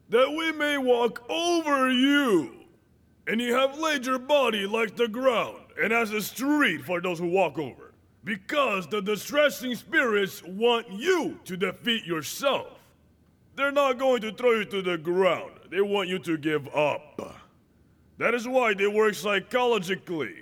that 0.09 0.31
we 0.31 0.53
may 0.53 0.79
walk 0.79 1.29
over 1.29 1.91
you. 1.91 2.53
And 3.27 3.41
you 3.41 3.55
have 3.55 3.79
laid 3.79 4.07
your 4.07 4.21
body 4.21 4.67
like 4.67 4.95
the 4.95 5.09
ground, 5.09 5.59
and 5.83 5.93
as 5.93 6.13
a 6.13 6.23
street 6.23 6.83
for 6.85 7.01
those 7.01 7.19
who 7.19 7.29
walk 7.29 7.59
over. 7.59 7.86
Because 8.27 8.89
the 8.89 9.01
distressing 9.01 9.77
spirits 9.77 10.43
want 10.43 10.91
you 10.91 11.39
to 11.45 11.57
defeat 11.57 12.05
yourself. 12.05 12.67
They're 13.55 13.71
not 13.71 13.99
going 13.99 14.21
to 14.23 14.33
throw 14.33 14.51
you 14.51 14.65
to 14.65 14.83
the 14.83 14.99
ground, 14.99 15.53
they 15.71 15.81
want 15.81 16.09
you 16.09 16.19
to 16.19 16.37
give 16.37 16.67
up. 16.75 17.41
That 18.19 18.35
is 18.35 18.49
why 18.49 18.75
they 18.75 18.89
work 18.89 19.15
psychologically. 19.15 20.35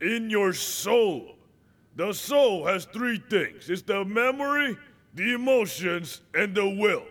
In 0.00 0.30
your 0.30 0.52
soul. 0.52 1.36
The 1.94 2.12
soul 2.12 2.66
has 2.66 2.86
three 2.86 3.22
things 3.30 3.70
it's 3.70 3.82
the 3.82 4.04
memory, 4.04 4.76
the 5.14 5.34
emotions, 5.34 6.22
and 6.34 6.56
the 6.56 6.68
will. 6.68 7.04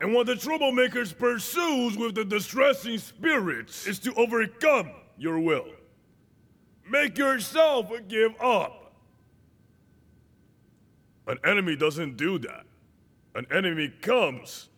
And 0.00 0.12
what 0.12 0.26
the 0.26 0.34
troublemakers 0.34 1.16
pursues 1.16 1.96
with 1.96 2.16
the 2.16 2.24
distressing 2.24 2.98
spirits 2.98 3.86
is 3.86 4.00
to 4.00 4.12
overcome 4.14 4.90
your 5.16 5.38
will. 5.38 5.68
Make 6.88 7.18
yourself 7.18 7.90
give 8.08 8.34
up. 8.40 8.92
An 11.26 11.38
enemy 11.44 11.76
doesn't 11.76 12.16
do 12.16 12.38
that. 12.40 12.66
An 13.34 13.46
enemy 13.50 13.92
comes 14.02 14.68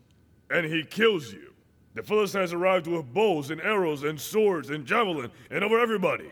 and 0.50 0.64
he 0.64 0.84
kills 0.84 1.32
you. 1.32 1.52
The 1.94 2.02
Philistines 2.02 2.52
arrived 2.52 2.86
with 2.86 3.12
bows 3.12 3.50
and 3.50 3.60
arrows 3.60 4.02
and 4.02 4.20
swords 4.20 4.70
and 4.70 4.86
javelin 4.86 5.30
and 5.50 5.64
over 5.64 5.80
everybody. 5.80 6.30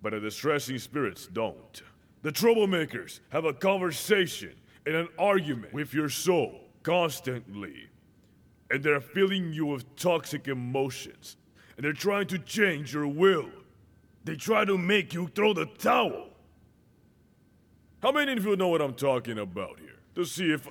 But 0.00 0.12
the 0.12 0.20
distressing 0.20 0.78
spirits 0.78 1.26
don't. 1.26 1.82
The 2.22 2.30
troublemakers 2.30 3.20
have 3.30 3.44
a 3.44 3.52
conversation 3.52 4.54
and 4.86 4.94
an 4.94 5.08
argument 5.18 5.72
with 5.72 5.92
your 5.92 6.08
soul 6.08 6.60
constantly. 6.82 7.88
And 8.70 8.82
they're 8.82 9.00
filling 9.00 9.52
you 9.52 9.66
with 9.66 9.96
toxic 9.96 10.48
emotions. 10.48 11.36
And 11.76 11.84
they're 11.84 11.92
trying 11.92 12.28
to 12.28 12.38
change 12.38 12.94
your 12.94 13.06
will. 13.06 13.50
They 14.24 14.36
try 14.36 14.64
to 14.64 14.78
make 14.78 15.12
you 15.12 15.28
throw 15.28 15.52
the 15.52 15.66
towel. 15.66 16.30
How 18.02 18.10
many 18.12 18.32
of 18.32 18.44
you 18.44 18.56
know 18.56 18.68
what 18.68 18.80
I'm 18.80 18.94
talking 18.94 19.38
about 19.38 19.78
here? 19.78 19.98
To 20.16 20.24
see 20.24 20.52
if. 20.52 20.66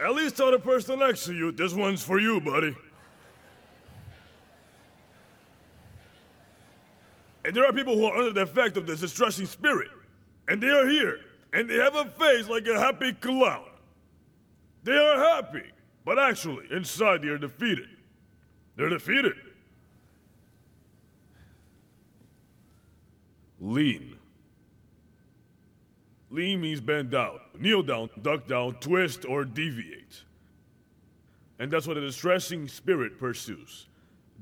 At 0.00 0.14
least 0.14 0.36
tell 0.36 0.52
the 0.52 0.60
person 0.60 1.00
next 1.00 1.24
to 1.24 1.34
you, 1.34 1.50
this 1.50 1.72
one's 1.72 2.04
for 2.04 2.20
you, 2.20 2.40
buddy. 2.40 2.76
And 7.44 7.56
there 7.56 7.64
are 7.64 7.72
people 7.72 7.96
who 7.96 8.04
are 8.04 8.16
under 8.16 8.32
the 8.32 8.42
effect 8.42 8.76
of 8.76 8.86
this 8.86 9.00
distressing 9.00 9.46
spirit. 9.46 9.88
And 10.48 10.62
they 10.62 10.68
are 10.68 10.86
here. 10.88 11.18
And 11.52 11.68
they 11.68 11.76
have 11.76 11.96
a 11.96 12.04
face 12.04 12.48
like 12.48 12.66
a 12.66 12.78
happy 12.78 13.12
clown. 13.12 13.64
They 14.84 14.96
are 14.96 15.18
happy. 15.18 15.64
But 16.04 16.18
actually, 16.18 16.66
inside 16.70 17.22
they 17.22 17.28
are 17.28 17.38
defeated. 17.38 17.88
They're 18.76 18.88
defeated. 18.88 19.34
Lean. 23.60 24.16
Lean 26.30 26.60
means 26.60 26.80
bend 26.80 27.10
down, 27.10 27.38
kneel 27.58 27.82
down, 27.82 28.10
duck 28.20 28.46
down, 28.46 28.74
twist, 28.74 29.24
or 29.24 29.44
deviate. 29.44 30.22
And 31.58 31.70
that's 31.70 31.86
what 31.86 31.96
a 31.96 32.00
distressing 32.00 32.68
spirit 32.68 33.18
pursues. 33.18 33.86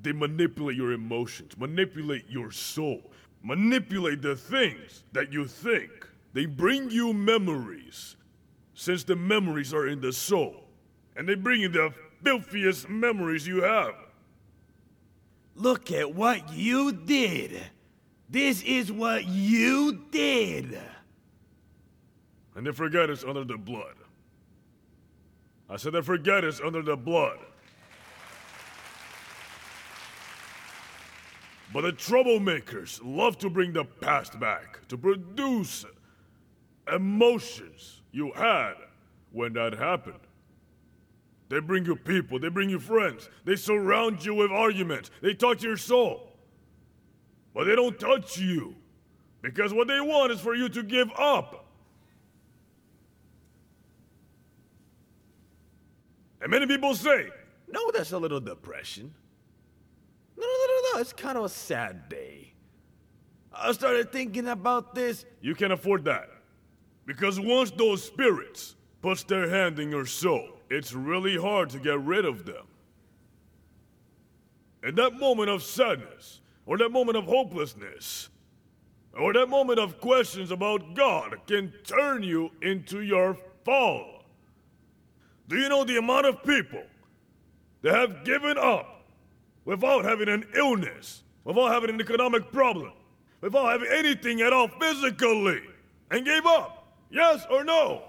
They 0.02 0.12
manipulate 0.12 0.76
your 0.76 0.92
emotions, 0.92 1.56
manipulate 1.56 2.28
your 2.28 2.50
soul, 2.50 3.10
manipulate 3.42 4.20
the 4.20 4.36
things 4.36 5.04
that 5.12 5.32
you 5.32 5.46
think. 5.46 5.90
They 6.34 6.44
bring 6.44 6.90
you 6.90 7.14
memories, 7.14 8.16
since 8.74 9.04
the 9.04 9.16
memories 9.16 9.72
are 9.72 9.86
in 9.86 10.00
the 10.00 10.12
soul. 10.12 10.64
And 11.16 11.26
they 11.26 11.34
bring 11.34 11.62
you 11.62 11.68
the 11.68 11.94
filthiest 12.22 12.90
memories 12.90 13.46
you 13.46 13.62
have. 13.62 13.94
Look 15.54 15.90
at 15.90 16.14
what 16.14 16.52
you 16.52 16.92
did. 16.92 17.62
This 18.28 18.62
is 18.62 18.90
what 18.90 19.26
you 19.26 20.04
did. 20.10 20.78
And 22.54 22.66
they 22.66 22.72
forget 22.72 23.10
it's 23.10 23.24
under 23.24 23.44
the 23.44 23.56
blood. 23.56 23.94
I 25.68 25.76
said 25.76 25.92
they 25.92 26.02
forget 26.02 26.44
it's 26.44 26.60
under 26.60 26.82
the 26.82 26.96
blood. 26.96 27.38
But 31.72 31.82
the 31.82 31.92
troublemakers 31.92 33.00
love 33.04 33.38
to 33.38 33.50
bring 33.50 33.72
the 33.72 33.84
past 33.84 34.38
back 34.38 34.86
to 34.88 34.96
produce 34.96 35.84
emotions 36.92 38.02
you 38.12 38.32
had 38.32 38.74
when 39.32 39.52
that 39.54 39.74
happened. 39.74 40.20
They 41.48 41.60
bring 41.60 41.84
you 41.84 41.94
people, 41.94 42.38
they 42.38 42.48
bring 42.48 42.70
you 42.70 42.78
friends, 42.78 43.28
they 43.44 43.56
surround 43.56 44.24
you 44.24 44.34
with 44.34 44.50
arguments, 44.50 45.10
they 45.20 45.34
talk 45.34 45.58
to 45.58 45.68
your 45.68 45.76
soul. 45.76 46.35
But 47.56 47.64
they 47.64 47.74
don't 47.74 47.98
touch 47.98 48.36
you 48.36 48.74
because 49.40 49.72
what 49.72 49.88
they 49.88 49.98
want 49.98 50.30
is 50.30 50.40
for 50.40 50.54
you 50.54 50.68
to 50.68 50.82
give 50.82 51.10
up. 51.18 51.64
And 56.42 56.50
many 56.50 56.66
people 56.66 56.94
say, 56.94 57.28
No, 57.66 57.90
that's 57.92 58.12
a 58.12 58.18
little 58.18 58.40
depression. 58.40 59.14
No, 60.36 60.46
no, 60.46 60.52
no, 60.52 60.66
no, 60.66 60.92
no. 60.92 61.00
It's 61.00 61.14
kind 61.14 61.38
of 61.38 61.44
a 61.44 61.48
sad 61.48 62.10
day. 62.10 62.52
I 63.50 63.72
started 63.72 64.12
thinking 64.12 64.48
about 64.48 64.94
this. 64.94 65.24
You 65.40 65.54
can 65.54 65.72
afford 65.72 66.04
that. 66.04 66.28
Because 67.06 67.40
once 67.40 67.70
those 67.70 68.02
spirits 68.04 68.76
puts 69.00 69.24
their 69.24 69.48
hand 69.48 69.78
in 69.78 69.90
your 69.90 70.04
soul, 70.04 70.46
it's 70.68 70.92
really 70.92 71.38
hard 71.38 71.70
to 71.70 71.78
get 71.78 71.98
rid 72.00 72.26
of 72.26 72.44
them. 72.44 72.66
In 74.82 74.94
that 74.96 75.14
moment 75.14 75.48
of 75.48 75.62
sadness, 75.62 76.40
or 76.66 76.76
that 76.78 76.90
moment 76.90 77.16
of 77.16 77.24
hopelessness, 77.24 78.28
or 79.18 79.32
that 79.32 79.48
moment 79.48 79.78
of 79.78 80.00
questions 80.00 80.50
about 80.50 80.94
God 80.94 81.38
can 81.46 81.72
turn 81.84 82.22
you 82.22 82.50
into 82.60 83.00
your 83.00 83.36
fall. 83.64 84.24
Do 85.48 85.56
you 85.56 85.68
know 85.68 85.84
the 85.84 85.96
amount 85.96 86.26
of 86.26 86.42
people 86.42 86.82
that 87.82 87.94
have 87.94 88.24
given 88.24 88.58
up 88.58 89.04
without 89.64 90.04
having 90.04 90.28
an 90.28 90.44
illness, 90.54 91.22
without 91.44 91.72
having 91.72 91.90
an 91.90 92.00
economic 92.00 92.50
problem, 92.52 92.92
without 93.40 93.70
having 93.70 93.88
anything 93.92 94.40
at 94.42 94.52
all 94.52 94.68
physically, 94.68 95.62
and 96.10 96.24
gave 96.24 96.44
up? 96.44 96.88
Yes 97.10 97.46
or 97.50 97.64
no? 97.64 98.02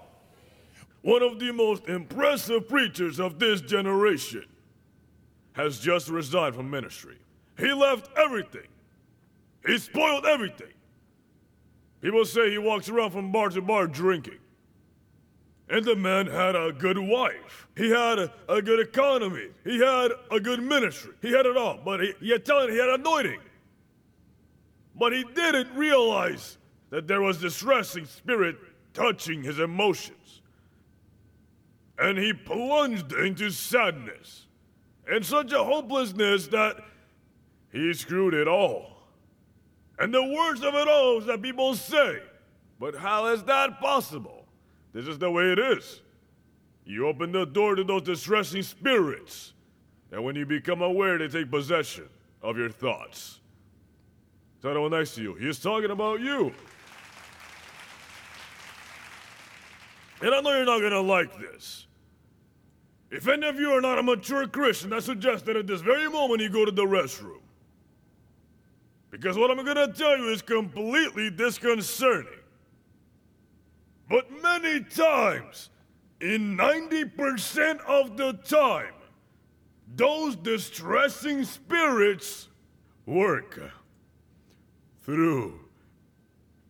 One 1.02 1.22
of 1.22 1.38
the 1.38 1.52
most 1.52 1.86
impressive 1.88 2.68
preachers 2.68 3.20
of 3.20 3.38
this 3.38 3.60
generation 3.60 4.44
has 5.52 5.78
just 5.78 6.08
resigned 6.08 6.56
from 6.56 6.68
ministry. 6.70 7.18
He 7.58 7.72
left 7.72 8.08
everything. 8.16 8.68
He 9.66 9.78
spoiled 9.78 10.24
everything. 10.24 10.72
People 12.00 12.24
say 12.24 12.50
he 12.50 12.58
walks 12.58 12.88
around 12.88 13.10
from 13.10 13.32
bar 13.32 13.48
to 13.50 13.60
bar 13.60 13.86
drinking. 13.88 14.38
And 15.68 15.84
the 15.84 15.96
man 15.96 16.26
had 16.26 16.56
a 16.56 16.72
good 16.72 16.98
wife. 16.98 17.66
He 17.76 17.90
had 17.90 18.18
a, 18.18 18.32
a 18.48 18.62
good 18.62 18.80
economy. 18.80 19.48
He 19.64 19.78
had 19.78 20.12
a 20.30 20.40
good 20.40 20.62
ministry. 20.62 21.12
He 21.20 21.32
had 21.32 21.44
it 21.44 21.56
all. 21.56 21.78
But 21.84 22.00
he, 22.20 22.30
had 22.30 22.44
talent, 22.44 22.70
he 22.70 22.78
had 22.78 22.88
anointing. 22.88 23.40
But 24.94 25.12
he 25.12 25.24
didn't 25.24 25.74
realize 25.74 26.56
that 26.90 27.06
there 27.06 27.20
was 27.20 27.38
distressing 27.38 28.06
spirit 28.06 28.56
touching 28.94 29.42
his 29.42 29.58
emotions. 29.58 30.40
And 31.98 32.16
he 32.16 32.32
plunged 32.32 33.12
into 33.12 33.50
sadness 33.50 34.46
and 35.10 35.24
such 35.26 35.52
a 35.52 35.62
hopelessness 35.62 36.46
that 36.48 36.76
he 37.72 37.92
screwed 37.94 38.34
it 38.34 38.48
all. 38.48 38.98
And 39.98 40.14
the 40.14 40.22
worst 40.22 40.62
of 40.62 40.74
it 40.74 40.88
all 40.88 41.18
is 41.18 41.26
that 41.26 41.42
people 41.42 41.74
say, 41.74 42.20
but 42.78 42.94
how 42.94 43.26
is 43.26 43.42
that 43.44 43.80
possible? 43.80 44.46
This 44.92 45.08
is 45.08 45.18
the 45.18 45.30
way 45.30 45.52
it 45.52 45.58
is. 45.58 46.02
You 46.84 47.06
open 47.08 47.32
the 47.32 47.44
door 47.44 47.74
to 47.74 47.84
those 47.84 48.02
distressing 48.02 48.62
spirits, 48.62 49.52
and 50.10 50.24
when 50.24 50.36
you 50.36 50.46
become 50.46 50.80
aware, 50.80 51.18
they 51.18 51.28
take 51.28 51.50
possession 51.50 52.08
of 52.40 52.56
your 52.56 52.70
thoughts. 52.70 53.40
Tell 54.62 54.74
the 54.74 54.80
one 54.80 54.92
next 54.92 55.14
to 55.16 55.22
you, 55.22 55.34
he's 55.34 55.58
talking 55.58 55.90
about 55.90 56.20
you. 56.20 56.52
And 60.20 60.34
I 60.34 60.40
know 60.40 60.56
you're 60.56 60.64
not 60.64 60.80
gonna 60.80 61.00
like 61.00 61.38
this. 61.38 61.86
If 63.10 63.28
any 63.28 63.46
of 63.46 63.58
you 63.58 63.70
are 63.70 63.80
not 63.80 63.98
a 63.98 64.02
mature 64.02 64.46
Christian, 64.46 64.92
I 64.92 64.98
suggest 65.00 65.46
that 65.46 65.56
at 65.56 65.66
this 65.66 65.80
very 65.80 66.08
moment 66.08 66.40
you 66.40 66.48
go 66.48 66.64
to 66.64 66.72
the 66.72 66.84
restroom. 66.84 67.40
Because 69.10 69.38
what 69.38 69.50
I'm 69.50 69.64
gonna 69.64 69.92
tell 69.92 70.18
you 70.18 70.28
is 70.30 70.42
completely 70.42 71.30
disconcerting. 71.30 72.40
But 74.08 74.30
many 74.42 74.80
times, 74.84 75.70
in 76.20 76.56
90% 76.56 77.80
of 77.86 78.16
the 78.16 78.32
time, 78.32 78.94
those 79.94 80.36
distressing 80.36 81.44
spirits 81.44 82.48
work 83.06 83.60
through 85.04 85.58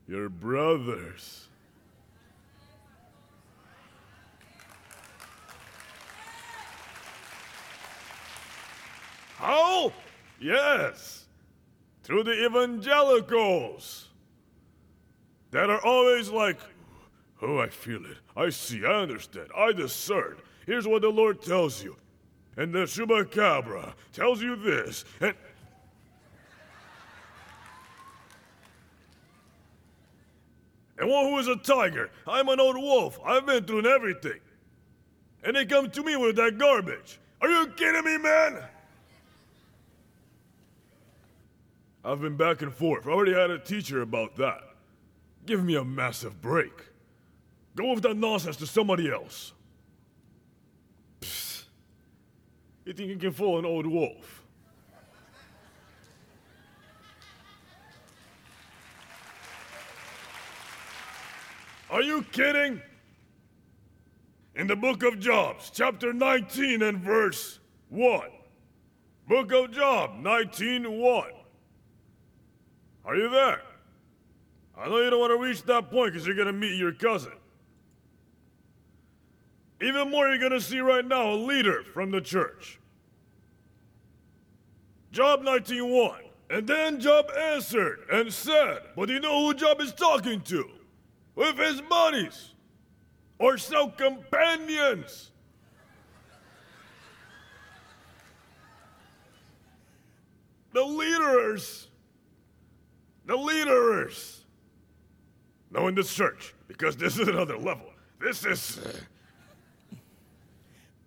your 0.06 0.28
brothers. 0.28 1.48
How? 9.36 9.92
Yes. 10.40 11.27
Through 12.08 12.24
the 12.24 12.46
evangelicals. 12.46 14.06
That 15.50 15.68
are 15.68 15.84
always 15.84 16.30
like, 16.30 16.58
oh, 17.42 17.58
I 17.58 17.68
feel 17.68 18.02
it. 18.06 18.16
I 18.34 18.48
see, 18.48 18.82
I 18.86 19.02
understand, 19.02 19.48
I 19.54 19.72
discern. 19.72 20.38
Here's 20.64 20.88
what 20.88 21.02
the 21.02 21.10
Lord 21.10 21.42
tells 21.42 21.84
you. 21.84 21.96
And 22.56 22.72
the 22.72 22.80
Chupacabra 22.80 23.92
tells 24.14 24.40
you 24.40 24.56
this. 24.56 25.04
And. 25.20 25.34
And 30.98 31.10
one 31.10 31.26
who 31.26 31.38
is 31.38 31.46
a 31.46 31.56
tiger. 31.56 32.10
I'm 32.26 32.48
an 32.48 32.58
old 32.58 32.76
wolf. 32.76 33.20
I've 33.22 33.44
been 33.44 33.64
through 33.64 33.86
everything. 33.86 34.40
And 35.44 35.54
they 35.54 35.66
come 35.66 35.90
to 35.90 36.02
me 36.02 36.16
with 36.16 36.36
that 36.36 36.56
garbage. 36.56 37.20
Are 37.42 37.50
you 37.50 37.66
kidding 37.76 38.04
me, 38.04 38.16
man? 38.16 38.64
I've 42.04 42.20
been 42.20 42.36
back 42.36 42.62
and 42.62 42.72
forth. 42.72 43.06
I 43.06 43.10
already 43.10 43.34
had 43.34 43.50
a 43.50 43.58
teacher 43.58 44.02
about 44.02 44.36
that. 44.36 44.60
Give 45.46 45.64
me 45.64 45.76
a 45.76 45.84
massive 45.84 46.40
break. 46.40 46.72
Go 47.74 47.94
with 47.94 48.02
that 48.02 48.16
nonsense 48.16 48.56
to 48.56 48.66
somebody 48.66 49.10
else. 49.10 49.52
Psst. 51.20 51.64
You 52.84 52.92
think 52.92 53.10
you 53.10 53.16
can 53.16 53.32
fool 53.32 53.58
an 53.58 53.64
old 53.64 53.86
wolf? 53.86 54.42
Are 61.90 62.02
you 62.02 62.22
kidding? 62.32 62.82
In 64.54 64.66
the 64.66 64.76
book 64.76 65.02
of 65.04 65.18
Jobs, 65.18 65.70
chapter 65.72 66.12
19 66.12 66.82
and 66.82 66.98
verse 66.98 67.60
1. 67.88 68.28
Book 69.28 69.52
of 69.52 69.70
Job, 69.70 70.16
19 70.18 70.90
1. 71.00 71.30
Are 73.08 73.16
you 73.16 73.30
there? 73.30 73.62
I 74.76 74.86
know 74.86 74.98
you 74.98 75.08
don't 75.08 75.18
want 75.18 75.32
to 75.32 75.38
reach 75.38 75.62
that 75.62 75.90
point 75.90 76.12
because 76.12 76.26
you're 76.26 76.36
going 76.36 76.46
to 76.46 76.52
meet 76.52 76.76
your 76.76 76.92
cousin. 76.92 77.32
Even 79.80 80.10
more, 80.10 80.28
you're 80.28 80.38
going 80.38 80.52
to 80.52 80.60
see 80.60 80.80
right 80.80 81.04
now 81.04 81.32
a 81.32 81.36
leader 81.36 81.82
from 81.82 82.10
the 82.10 82.20
church. 82.20 82.78
Job 85.10 85.42
19.1. 85.42 86.18
And 86.50 86.66
then 86.66 87.00
Job 87.00 87.30
answered 87.34 88.00
and 88.12 88.30
said, 88.30 88.80
But 88.94 89.08
you 89.08 89.20
know 89.20 89.46
who 89.46 89.54
Job 89.54 89.80
is 89.80 89.94
talking 89.94 90.42
to? 90.42 90.68
With 91.34 91.56
his 91.56 91.80
buddies 91.80 92.50
or 93.38 93.56
some 93.56 93.92
companions. 93.92 95.30
The 100.74 100.84
leaders 100.84 101.87
the 103.28 103.36
leaders. 103.36 104.44
No, 105.70 105.86
in 105.86 105.94
this 105.94 106.12
church, 106.12 106.54
because 106.66 106.96
this 106.96 107.18
is 107.18 107.28
another 107.28 107.58
level. 107.58 107.90
This 108.18 108.44
is. 108.44 108.80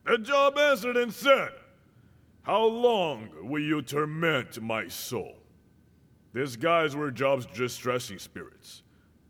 The 0.05 0.17
Job 0.19 0.57
answered 0.57 0.97
and 0.97 1.12
said, 1.12 1.49
How 2.43 2.63
long 2.63 3.29
will 3.41 3.62
you 3.62 3.81
torment 3.81 4.62
my 4.62 4.88
soul? 4.88 5.36
These 6.34 6.55
guys 6.55 6.95
were 6.95 7.12
Job's 7.12 7.47
distressing 7.47 8.19
spirits. 8.19 8.84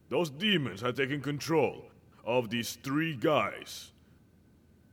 Those 0.10 0.30
demons 0.30 0.82
had 0.82 0.95
taken 0.97 1.21
control 1.21 1.86
of 2.25 2.49
these 2.49 2.77
three 2.84 3.15
guys. 3.15 3.91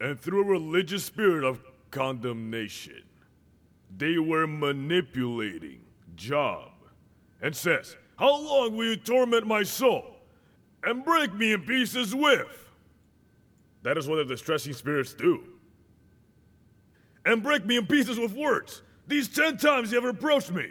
And 0.00 0.18
through 0.18 0.42
a 0.42 0.46
religious 0.46 1.04
spirit 1.04 1.42
of 1.42 1.60
condemnation, 1.90 3.02
they 3.96 4.18
were 4.18 4.46
manipulating 4.46 5.80
Job 6.14 6.70
and 7.42 7.54
says, 7.54 7.96
How 8.16 8.36
long 8.40 8.76
will 8.76 8.86
you 8.86 8.96
torment 8.96 9.46
my 9.46 9.62
soul 9.62 10.16
and 10.82 11.04
break 11.04 11.34
me 11.34 11.52
in 11.52 11.62
pieces 11.62 12.14
with? 12.14 12.68
That 13.82 13.96
is 13.96 14.08
what 14.08 14.16
the 14.16 14.24
distressing 14.24 14.72
spirits 14.72 15.14
do. 15.14 15.42
And 17.24 17.42
break 17.42 17.64
me 17.66 17.76
in 17.76 17.86
pieces 17.86 18.18
with 18.18 18.32
words. 18.32 18.82
These 19.06 19.28
ten 19.28 19.56
times 19.56 19.90
you 19.90 19.96
have 19.96 20.04
reproached 20.04 20.50
me. 20.50 20.70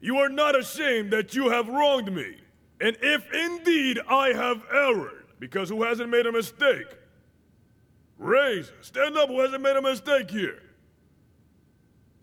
You 0.00 0.16
are 0.18 0.28
not 0.28 0.58
ashamed 0.58 1.12
that 1.12 1.34
you 1.34 1.50
have 1.50 1.68
wronged 1.68 2.12
me. 2.12 2.36
And 2.80 2.96
if 3.02 3.32
indeed 3.32 4.00
I 4.08 4.28
have 4.32 4.62
erred, 4.72 5.26
because 5.38 5.68
who 5.68 5.82
hasn't 5.82 6.08
made 6.08 6.26
a 6.26 6.32
mistake? 6.32 6.86
Raise, 8.18 8.72
stand 8.80 9.16
up, 9.16 9.28
who 9.28 9.40
hasn't 9.40 9.62
made 9.62 9.76
a 9.76 9.82
mistake 9.82 10.30
here? 10.30 10.62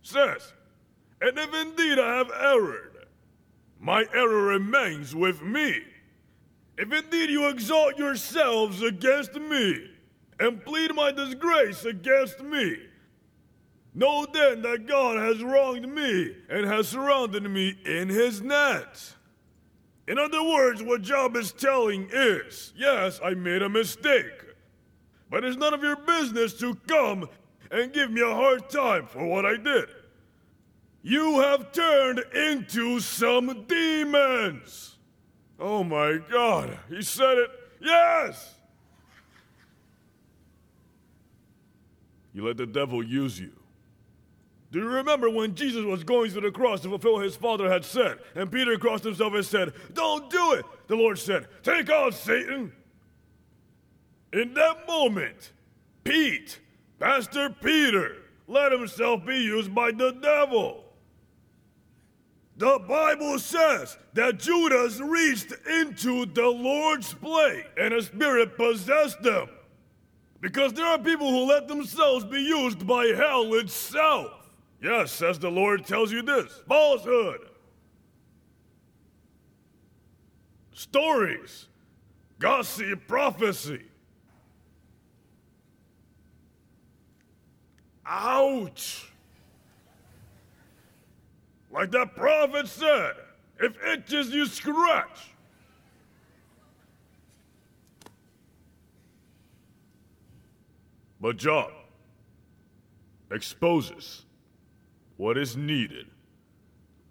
Says, 0.02 0.54
and 1.22 1.38
if 1.38 1.54
indeed 1.54 2.00
I 2.00 2.18
have 2.18 2.32
erred, 2.40 2.87
my 3.80 4.06
error 4.14 4.44
remains 4.44 5.16
with 5.16 5.42
me. 5.42 5.82
If 6.78 6.92
indeed 6.92 7.30
you 7.30 7.50
exalt 7.50 7.98
yourselves 7.98 8.82
against 8.82 9.34
me, 9.36 9.92
and 10.40 10.64
plead 10.64 10.94
my 10.94 11.12
disgrace 11.12 11.86
against 11.86 12.42
me, 12.42 12.78
know 13.94 14.28
then 14.32 14.62
that 14.62 14.88
God 14.88 15.18
has 15.18 15.44
wronged 15.44 15.90
me 15.90 16.36
and 16.50 16.66
has 16.66 16.88
surrounded 16.88 17.44
me 17.44 17.76
in 17.86 18.10
his 18.10 18.42
net. 18.42 19.14
In 20.08 20.20
other 20.20 20.44
words, 20.44 20.84
what 20.84 21.02
Job 21.02 21.36
is 21.36 21.52
telling 21.52 22.08
is 22.12 22.74
yes, 22.76 23.20
I 23.24 23.32
made 23.32 23.62
a 23.62 23.70
mistake, 23.70 24.46
but 25.30 25.44
it's 25.44 25.58
none 25.58 25.74
of 25.74 25.82
your 25.82 25.98
business 25.98 26.54
to 26.60 26.76
come 26.88 27.28
and 27.72 27.92
give 27.92 28.12
me 28.12 28.22
a 28.22 28.34
hard 28.34 28.70
time 28.70 29.08
for 29.08 29.26
what 29.26 29.46
I 29.46 29.58
did. 29.58 29.90
You 31.02 31.40
have 31.40 31.72
turned 31.72 32.20
into 32.34 33.00
some 33.00 33.66
demons. 33.68 34.96
Oh 35.60 35.84
my 35.84 36.20
God, 36.30 36.78
he 36.90 37.02
said 37.02 37.38
it. 37.38 37.50
Yes! 37.82 38.56
You 42.34 42.46
let 42.46 42.58
the 42.58 42.68
devil 42.68 43.04
use 43.04 43.40
you. 43.40 43.52
Do 44.72 44.80
you 44.80 44.86
remember 44.86 45.30
when 45.30 45.56
Jesus 45.56 45.86
was 45.86 46.04
going 46.04 46.32
to 46.34 46.42
the 46.42 46.52
cross 46.52 46.82
to 46.82 46.90
fulfill 46.90 47.14
what 47.14 47.24
his 47.24 47.38
Father 47.38 47.72
had 47.72 47.86
said, 47.86 48.20
and 48.36 48.52
Peter 48.52 48.78
crossed 48.78 49.06
himself 49.06 49.34
and 49.34 49.46
said, 49.46 49.74
Don't 49.94 50.30
do 50.30 50.54
it! 50.54 50.66
The 50.88 50.96
Lord 50.96 51.18
said, 51.18 51.48
Take 51.64 51.90
out 51.90 52.14
Satan! 52.14 52.74
In 54.34 54.54
that 54.56 54.86
moment, 54.88 55.54
Pete, 56.04 56.60
Pastor 57.00 57.50
Peter, 57.50 58.18
let 58.48 58.72
himself 58.72 59.26
be 59.26 59.38
used 59.38 59.74
by 59.74 59.92
the 59.92 60.12
devil. 60.12 60.84
The 62.58 62.80
Bible 62.88 63.38
says 63.38 63.98
that 64.14 64.40
Judas 64.40 65.00
reached 65.00 65.54
into 65.70 66.26
the 66.26 66.48
Lord's 66.48 67.14
plate 67.14 67.66
and 67.78 67.94
a 67.94 68.02
spirit 68.02 68.58
possessed 68.58 69.22
them. 69.22 69.48
Because 70.42 70.74
there 70.74 70.86
are 70.86 70.98
people 70.98 71.30
who 71.30 71.46
let 71.46 71.68
themselves 71.68 72.26
be 72.26 72.42
used 72.42 72.86
by 72.86 73.06
hell 73.08 73.54
itself. 73.56 74.32
Yes, 74.82 75.22
as 75.22 75.38
the 75.38 75.52
Lord 75.52 75.86
tells 75.86 76.12
you 76.12 76.24
this 76.24 76.52
falsehood. 76.68 77.42
Stories, 80.74 81.68
gossip, 82.40 83.08
prophecy. 83.08 83.84
Ouch! 88.06 89.12
Like 91.72 91.92
that 91.92 92.16
prophet 92.16 92.68
said, 92.68 93.14
if 93.60 93.76
itches 93.84 94.30
you 94.30 94.46
scratch. 94.46 95.32
But 101.20 101.38
Job 101.38 101.72
exposes 103.32 104.24
what 105.18 105.38
is 105.38 105.58
needed 105.58 106.08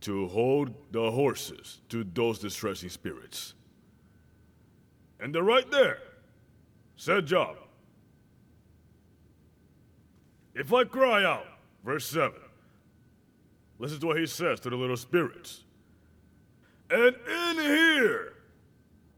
to 0.02 0.28
hold 0.28 0.72
the 0.92 1.10
horses 1.10 1.80
to 1.88 2.04
those 2.04 2.38
distressing 2.38 2.88
spirits. 2.88 3.54
And 5.18 5.34
they're 5.34 5.42
right 5.42 5.68
there, 5.70 5.98
said 6.96 7.26
Job. 7.26 7.56
If 10.54 10.72
I 10.72 10.84
cry 10.84 11.24
out, 11.24 11.46
verse 11.84 12.06
7, 12.06 12.32
listen 13.78 14.00
to 14.00 14.06
what 14.06 14.18
he 14.18 14.26
says 14.26 14.60
to 14.60 14.70
the 14.70 14.76
little 14.76 14.96
spirits. 14.96 15.64
And 16.90 17.14
in 17.14 17.56
here, 17.56 18.34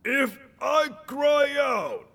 if 0.04 0.38
I 0.60 0.88
cry 1.06 1.54
out, 1.58 2.06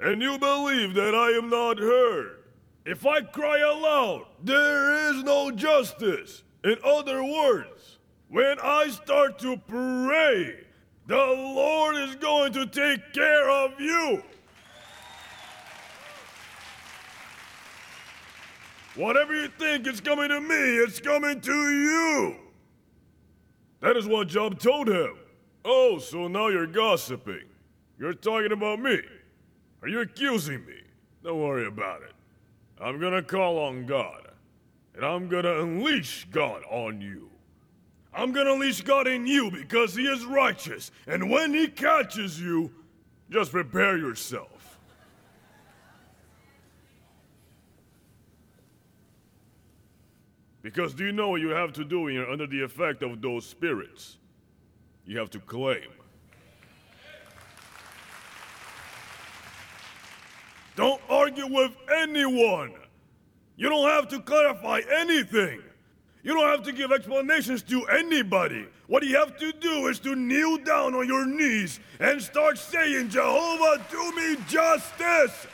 and 0.00 0.20
you 0.20 0.38
believe 0.38 0.94
that 0.94 1.14
I 1.14 1.30
am 1.30 1.48
not 1.48 1.78
heard, 1.78 2.44
if 2.84 3.06
I 3.06 3.22
cry 3.22 3.58
aloud, 3.58 4.26
there 4.42 5.10
is 5.10 5.22
no 5.22 5.50
justice. 5.50 6.42
In 6.64 6.76
other 6.84 7.22
words, 7.22 7.98
when 8.28 8.58
I 8.60 8.88
start 8.88 9.38
to 9.40 9.56
pray, 9.56 10.66
the 11.06 11.16
Lord 11.16 11.96
is 11.96 12.16
going 12.16 12.52
to 12.54 12.66
take 12.66 13.12
care 13.12 13.48
of 13.48 13.80
you. 13.80 14.22
Whatever 18.96 19.34
you 19.34 19.48
think 19.48 19.86
is 19.86 20.00
coming 20.00 20.30
to 20.30 20.40
me, 20.40 20.78
it's 20.78 21.00
coming 21.00 21.40
to 21.42 21.52
you. 21.52 22.36
That 23.80 23.96
is 23.96 24.06
what 24.06 24.28
Job 24.28 24.58
told 24.58 24.88
him. 24.88 25.18
Oh, 25.64 25.98
so 25.98 26.28
now 26.28 26.48
you're 26.48 26.66
gossiping. 26.66 27.44
You're 27.98 28.14
talking 28.14 28.52
about 28.52 28.80
me. 28.80 28.98
Are 29.82 29.88
you 29.88 30.00
accusing 30.00 30.64
me? 30.64 30.80
Don't 31.22 31.40
worry 31.40 31.66
about 31.66 32.02
it. 32.02 32.12
I'm 32.80 32.98
gonna 32.98 33.22
call 33.22 33.58
on 33.58 33.84
God, 33.84 34.28
and 34.94 35.04
I'm 35.04 35.28
gonna 35.28 35.60
unleash 35.60 36.26
God 36.30 36.62
on 36.70 37.00
you. 37.00 37.30
I'm 38.14 38.32
gonna 38.32 38.52
unleash 38.52 38.80
God 38.80 39.06
in 39.06 39.26
you 39.26 39.50
because 39.50 39.94
He 39.94 40.06
is 40.06 40.24
righteous, 40.24 40.90
and 41.06 41.30
when 41.30 41.52
He 41.52 41.68
catches 41.68 42.40
you, 42.40 42.70
just 43.30 43.52
prepare 43.52 43.98
yourself. 43.98 44.55
Because 50.66 50.94
do 50.94 51.04
you 51.04 51.12
know 51.12 51.28
what 51.28 51.40
you 51.40 51.50
have 51.50 51.72
to 51.74 51.84
do 51.84 52.00
when 52.00 52.14
you're 52.14 52.28
under 52.28 52.48
the 52.48 52.60
effect 52.60 53.04
of 53.04 53.22
those 53.22 53.46
spirits? 53.46 54.16
You 55.04 55.16
have 55.16 55.30
to 55.30 55.38
claim. 55.38 55.86
Don't 60.74 61.00
argue 61.08 61.46
with 61.46 61.70
anyone. 61.98 62.72
You 63.54 63.68
don't 63.68 63.88
have 63.88 64.08
to 64.08 64.18
clarify 64.18 64.80
anything. 64.92 65.62
You 66.24 66.34
don't 66.34 66.48
have 66.48 66.64
to 66.64 66.72
give 66.72 66.90
explanations 66.90 67.62
to 67.62 67.84
anybody. 67.84 68.66
What 68.88 69.04
you 69.04 69.16
have 69.16 69.36
to 69.36 69.52
do 69.52 69.86
is 69.86 70.00
to 70.00 70.16
kneel 70.16 70.56
down 70.56 70.96
on 70.96 71.06
your 71.06 71.26
knees 71.26 71.78
and 72.00 72.20
start 72.20 72.58
saying, 72.58 73.10
Jehovah, 73.10 73.86
do 73.88 74.12
me 74.16 74.36
justice! 74.48 75.46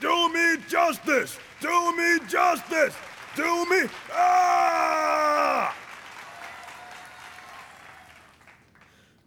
Do 0.00 0.32
me 0.32 0.56
justice! 0.70 1.38
Do 1.60 1.96
me 1.98 2.18
justice! 2.26 2.94
Do 3.36 3.64
me! 3.66 3.88
Ah! 4.12 5.74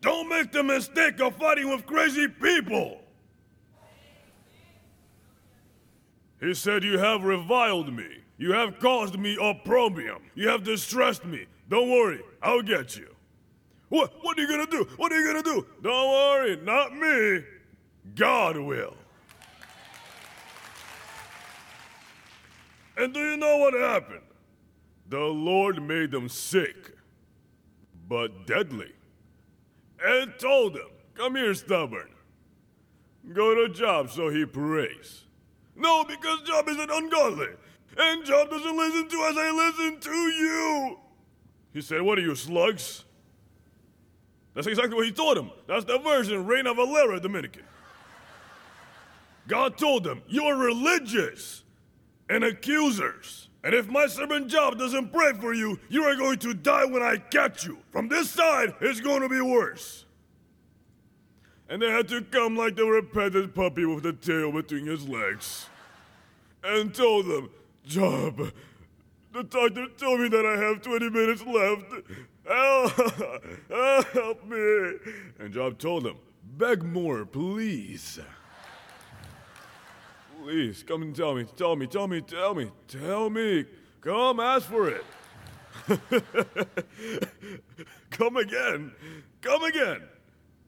Don't 0.01 0.29
make 0.29 0.51
the 0.51 0.63
mistake 0.63 1.19
of 1.19 1.35
fighting 1.35 1.69
with 1.69 1.85
crazy 1.85 2.27
people! 2.27 3.01
He 6.39 6.53
said, 6.53 6.83
You 6.83 6.97
have 6.99 7.23
reviled 7.23 7.93
me. 7.93 8.07
You 8.37 8.53
have 8.53 8.79
caused 8.79 9.17
me 9.17 9.37
opprobrium. 9.41 10.21
You 10.35 10.47
have 10.49 10.63
distressed 10.63 11.25
me. 11.25 11.47
Don't 11.69 11.89
worry, 11.89 12.21
I'll 12.41 12.61
get 12.61 12.95
you. 12.95 13.07
What, 13.89 14.13
what 14.21 14.37
are 14.37 14.41
you 14.41 14.47
gonna 14.47 14.67
do? 14.67 14.87
What 14.97 15.11
are 15.11 15.19
you 15.19 15.27
gonna 15.27 15.43
do? 15.43 15.65
Don't 15.81 16.11
worry, 16.11 16.57
not 16.57 16.95
me. 16.95 17.43
God 18.15 18.57
will. 18.57 18.95
And 22.97 23.13
do 23.13 23.19
you 23.19 23.37
know 23.37 23.57
what 23.57 23.75
happened? 23.75 24.23
The 25.07 25.19
Lord 25.19 25.81
made 25.81 26.11
them 26.11 26.27
sick, 26.27 26.93
but 28.09 28.47
deadly, 28.47 28.91
and 30.03 30.33
told 30.39 30.73
them, 30.73 30.89
Come 31.13 31.35
here, 31.35 31.53
stubborn. 31.53 32.09
Go 33.33 33.55
to 33.55 33.73
Job 33.73 34.09
so 34.09 34.29
he 34.29 34.45
prays. 34.45 35.23
No, 35.75 36.03
because 36.03 36.41
Job 36.41 36.67
isn't 36.69 36.91
ungodly. 36.91 37.49
And 37.97 38.25
Job 38.25 38.49
doesn't 38.49 38.77
listen 38.77 39.07
to 39.07 39.27
as 39.29 39.37
I 39.37 39.51
listen 39.51 39.99
to 39.99 40.11
you. 40.11 40.99
He 41.73 41.81
said, 41.81 42.01
What 42.01 42.17
are 42.17 42.21
you, 42.21 42.35
slugs? 42.35 43.05
That's 44.53 44.67
exactly 44.67 44.95
what 44.95 45.05
he 45.05 45.11
told 45.11 45.37
him. 45.37 45.51
That's 45.67 45.85
the 45.85 45.99
version, 45.99 46.47
Reina 46.47 46.73
Valera, 46.73 47.19
Dominican. 47.19 47.63
God 49.47 49.77
told 49.77 50.03
them, 50.03 50.23
You're 50.27 50.57
religious 50.57 51.63
and 52.29 52.43
accusers 52.43 53.49
And 53.63 53.73
if 53.73 53.87
my 53.89 54.07
servant 54.07 54.47
Job 54.47 54.77
doesn't 54.77 55.11
pray 55.11 55.33
for 55.33 55.53
you, 55.53 55.79
you 55.89 56.03
are 56.03 56.15
going 56.15 56.39
to 56.39 56.53
die 56.53 56.85
when 56.85 57.01
I 57.03 57.17
catch 57.17 57.65
you. 57.65 57.79
From 57.91 58.07
this 58.07 58.29
side, 58.29 58.73
it's 58.79 59.01
going 59.01 59.21
to 59.21 59.29
be 59.29 59.41
worse. 59.41 60.05
And 61.67 61.81
they 61.81 61.91
had 61.91 62.07
to 62.09 62.21
come 62.21 62.55
like 62.55 62.75
the 62.75 62.85
repentant 62.85 63.53
puppy 63.53 63.85
with 63.85 64.03
the 64.03 64.13
tail 64.13 64.51
between 64.51 64.85
his 64.85 65.07
legs. 65.07 65.65
And 66.63 66.93
told 66.93 67.25
them, 67.25 67.49
Job, 67.85 68.53
the 69.33 69.43
doctor 69.43 69.87
told 69.97 70.21
me 70.21 70.29
that 70.29 70.45
I 70.45 70.57
have 70.57 70.81
20 70.81 71.09
minutes 71.09 71.43
left. 71.45 71.85
Help, 72.47 74.13
help 74.13 74.45
me. 74.45 74.93
And 75.39 75.53
Job 75.53 75.77
told 75.77 76.03
them, 76.03 76.17
beg 76.57 76.83
more, 76.83 77.25
please. 77.25 78.19
Please, 80.41 80.83
come 80.83 81.01
and 81.01 81.15
tell 81.15 81.35
me, 81.35 81.45
tell 81.55 81.75
me, 81.75 81.87
tell 81.87 82.07
me, 82.07 82.21
tell 82.21 82.53
me, 82.53 82.71
tell 82.87 83.29
me. 83.29 83.65
Come, 84.01 84.39
ask 84.39 84.67
for 84.67 84.89
it. 84.89 85.03
come 88.11 88.37
again, 88.37 88.91
come 89.41 89.63
again. 89.63 90.01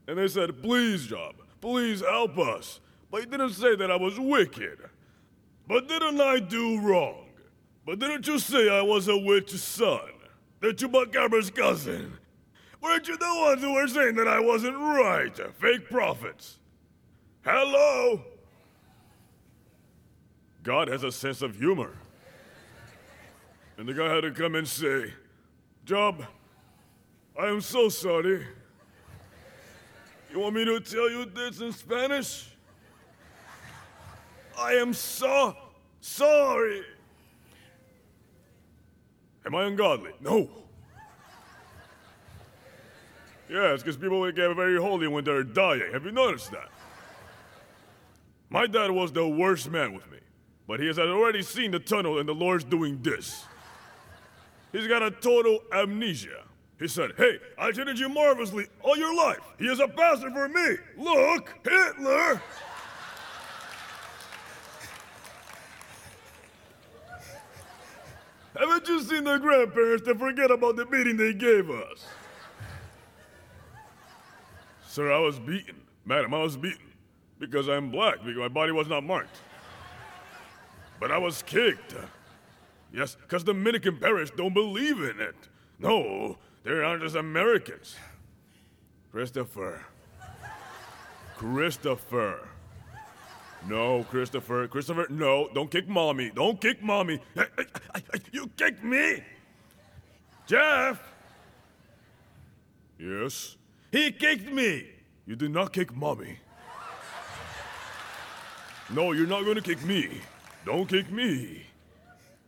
And 0.08 0.18
they 0.18 0.28
said, 0.28 0.62
Please, 0.62 1.08
Job, 1.08 1.36
please 1.62 2.02
help 2.02 2.38
us. 2.38 2.80
But 3.12 3.22
he 3.22 3.26
didn't 3.28 3.52
say 3.52 3.76
that 3.76 3.92
I 3.92 3.96
was 3.96 4.20
wicked. 4.20 4.80
But 5.68 5.88
didn't 5.88 6.20
I 6.20 6.40
do 6.40 6.82
wrong? 6.82 7.26
But 7.86 8.00
didn't 8.00 8.28
you 8.28 8.40
say 8.40 8.70
I 8.70 8.82
was 8.82 9.08
a 9.08 9.18
witch's 9.18 9.64
son? 9.64 10.00
That 10.62 10.78
The 10.78 10.88
Chupacabra's 10.88 11.52
cousin? 11.52 12.14
Weren't 12.82 13.08
you 13.08 13.18
the 13.18 13.26
ones 13.26 13.62
who 13.62 13.74
were 13.74 13.88
saying 13.88 14.16
that 14.16 14.28
I 14.28 14.40
wasn't 14.40 14.78
right? 14.78 15.36
Fake 15.60 15.90
prophets. 15.90 16.60
Hello? 17.44 18.24
God 20.70 20.88
has 20.88 21.04
a 21.04 21.12
sense 21.12 21.42
of 21.42 21.56
humor. 21.56 21.90
And 23.80 23.90
the 23.90 23.94
guy 23.96 24.14
had 24.14 24.22
to 24.22 24.30
come 24.30 24.54
and 24.54 24.68
say, 24.68 25.12
Job, 25.84 26.24
I 27.36 27.48
am 27.48 27.60
so 27.60 27.90
sorry. 27.90 28.46
You 30.32 30.40
want 30.40 30.54
me 30.54 30.66
to 30.66 30.80
tell 30.80 31.10
you 31.10 31.26
this 31.26 31.60
in 31.60 31.72
Spanish? 31.72 32.52
I 34.56 34.74
am 34.74 34.94
so 34.94 35.58
sorry. 36.02 36.84
Am 39.48 39.56
I 39.56 39.64
ungodly? 39.64 40.12
No. 40.22 40.52
Yes, 43.50 43.82
because 43.82 43.98
people 43.98 44.24
get 44.32 44.56
very 44.56 44.80
holy 44.80 45.08
when 45.08 45.24
they're 45.24 45.42
dying. 45.42 45.92
Have 45.94 46.06
you 46.06 46.12
noticed 46.12 46.52
that? 46.52 46.70
My 48.52 48.68
dad 48.68 48.92
was 48.92 49.12
the 49.12 49.28
worst 49.28 49.72
man 49.72 49.94
with 49.94 50.08
me, 50.12 50.20
but 50.70 50.80
he 50.80 50.86
has 50.86 51.00
already 51.00 51.42
seen 51.42 51.72
the 51.72 51.80
tunnel 51.80 52.20
and 52.20 52.30
the 52.30 52.34
Lord's 52.34 52.64
doing 52.64 53.02
this. 53.02 53.44
He's 54.72 54.88
got 54.88 55.02
a 55.02 55.10
total 55.10 55.62
amnesia. 55.74 56.44
He 56.78 56.88
said, 56.88 57.14
Hey, 57.18 57.40
I 57.58 57.72
treated 57.72 57.98
you 57.98 58.08
marvelously 58.08 58.68
all 58.84 58.96
your 58.96 59.16
life. 59.16 59.40
He 59.58 59.66
is 59.66 59.80
a 59.80 59.88
pastor 59.88 60.30
for 60.30 60.48
me. 60.48 60.78
Look, 60.96 61.56
Hitler! 61.64 62.40
Haven't 68.56 68.88
you 68.88 69.02
seen 69.02 69.24
the 69.24 69.40
grandparents 69.40 70.06
that 70.06 70.20
forget 70.20 70.52
about 70.52 70.76
the 70.76 70.86
beating 70.86 71.18
they 71.18 71.34
gave 71.34 71.72
us? 71.72 72.06
Sir, 74.88 75.12
I 75.12 75.18
was 75.18 75.40
beaten. 75.40 75.82
Madam, 76.06 76.36
I 76.36 76.44
was 76.44 76.58
beaten. 76.58 76.94
Because 77.40 77.68
I'm 77.68 77.90
black, 77.90 78.18
because 78.24 78.38
my 78.38 78.50
body 78.50 78.72
was 78.72 78.88
not 78.88 79.04
marked. 79.04 79.36
But 81.00 81.12
I 81.12 81.18
was 81.18 81.44
kicked. 81.44 81.96
Yes, 82.94 83.16
because 83.16 83.44
Dominican 83.44 83.98
parents 83.98 84.32
don't 84.36 84.54
believe 84.54 85.00
in 85.00 85.20
it. 85.20 85.36
No, 85.78 86.38
they 86.64 86.72
aren't 86.72 87.02
just 87.04 87.16
Americans. 87.16 87.96
Christopher. 89.12 89.86
Christopher. 91.38 92.50
No, 93.68 94.04
Christopher. 94.06 94.68
Christopher, 94.68 95.08
no. 95.10 95.50
Don't 95.54 95.70
kick 95.70 95.88
mommy. 95.88 96.32
Don't 96.34 96.60
kick 96.60 96.82
mommy. 96.82 97.20
You 98.32 98.48
kicked 98.58 98.84
me! 98.84 99.24
Jeff! 100.48 101.02
Yes? 102.98 103.58
He 103.92 104.12
kicked 104.12 104.52
me! 104.52 104.88
You 105.26 105.36
did 105.36 105.52
not 105.52 105.74
kick 105.74 105.96
mommy. 105.96 106.40
No, 108.92 109.12
you're 109.12 109.28
not 109.28 109.46
gonna 109.46 109.62
kick 109.62 109.84
me. 109.86 110.22
Don't 110.66 110.88
kick 110.88 111.12
me. 111.12 111.66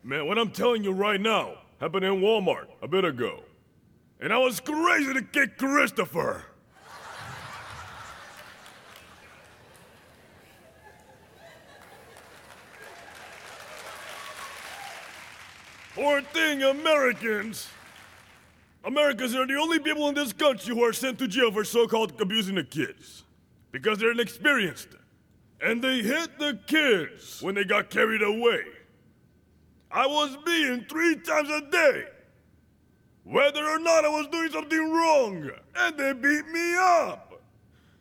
Man, 0.04 0.28
what 0.28 0.38
I'm 0.38 0.52
telling 0.52 0.84
you 0.84 0.92
right 0.92 1.20
now 1.20 1.56
happened 1.80 2.06
in 2.06 2.22
Walmart 2.22 2.68
a 2.82 2.88
bit 2.88 3.06
ago. 3.06 3.44
And 4.20 4.32
I 4.32 4.38
was 4.38 4.60
crazy 4.60 5.14
to 5.14 5.22
kick 5.22 5.58
Christopher. 5.58 6.44
Poor 15.96 16.22
thing, 16.22 16.64
Americans. 16.64 17.68
Americans 18.84 19.36
are 19.36 19.46
the 19.46 19.56
only 19.56 19.80
people 19.80 20.08
in 20.08 20.16
this 20.16 20.34
country 20.34 20.74
who 20.74 20.84
are 20.84 20.94
sent 20.94 21.20
to 21.20 21.28
jail 21.28 21.52
for 21.52 21.64
so 21.64 21.88
called 21.88 22.20
abusing 22.20 22.56
the 22.56 22.64
kids. 22.64 23.24
Because 23.72 24.00
they're 24.00 24.12
inexperienced. 24.12 24.88
And 25.62 25.82
they 25.82 26.02
hit 26.02 26.40
the 26.40 26.60
kids 26.66 27.42
when 27.42 27.56
they 27.56 27.64
got 27.64 27.90
carried 27.90 28.24
away. 28.24 28.64
I 29.92 30.08
was 30.08 30.38
beaten 30.46 30.86
three 30.90 31.18
times 31.18 31.50
a 31.50 31.62
day. 31.70 32.06
Whether 33.24 33.64
or 33.64 33.80
not 33.80 34.06
I 34.06 34.10
was 34.10 34.28
doing 34.28 34.52
something 34.52 34.92
wrong. 34.92 35.52
And 35.76 35.98
they 35.98 36.14
beat 36.14 36.48
me 36.48 36.76
up. 36.78 37.42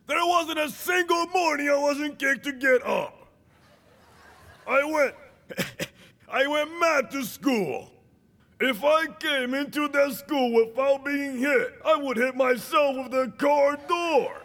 There 0.07 0.17
wasn't 0.25 0.59
a 0.59 0.69
single 0.69 1.27
morning 1.27 1.69
I 1.69 1.77
wasn't 1.77 2.17
kicked 2.17 2.43
to 2.45 2.51
get 2.51 2.85
up. 2.85 3.27
I 4.67 4.83
went. 4.83 5.15
I 6.31 6.47
went 6.47 6.79
mad 6.79 7.11
to 7.11 7.23
school. 7.23 7.91
If 8.59 8.83
I 8.83 9.07
came 9.19 9.53
into 9.53 9.87
that 9.87 10.13
school 10.13 10.53
without 10.53 11.03
being 11.03 11.37
hit, 11.37 11.73
I 11.85 11.95
would 11.95 12.17
hit 12.17 12.35
myself 12.35 12.95
with 12.95 13.11
the 13.11 13.33
car 13.37 13.77
door. 13.87 14.41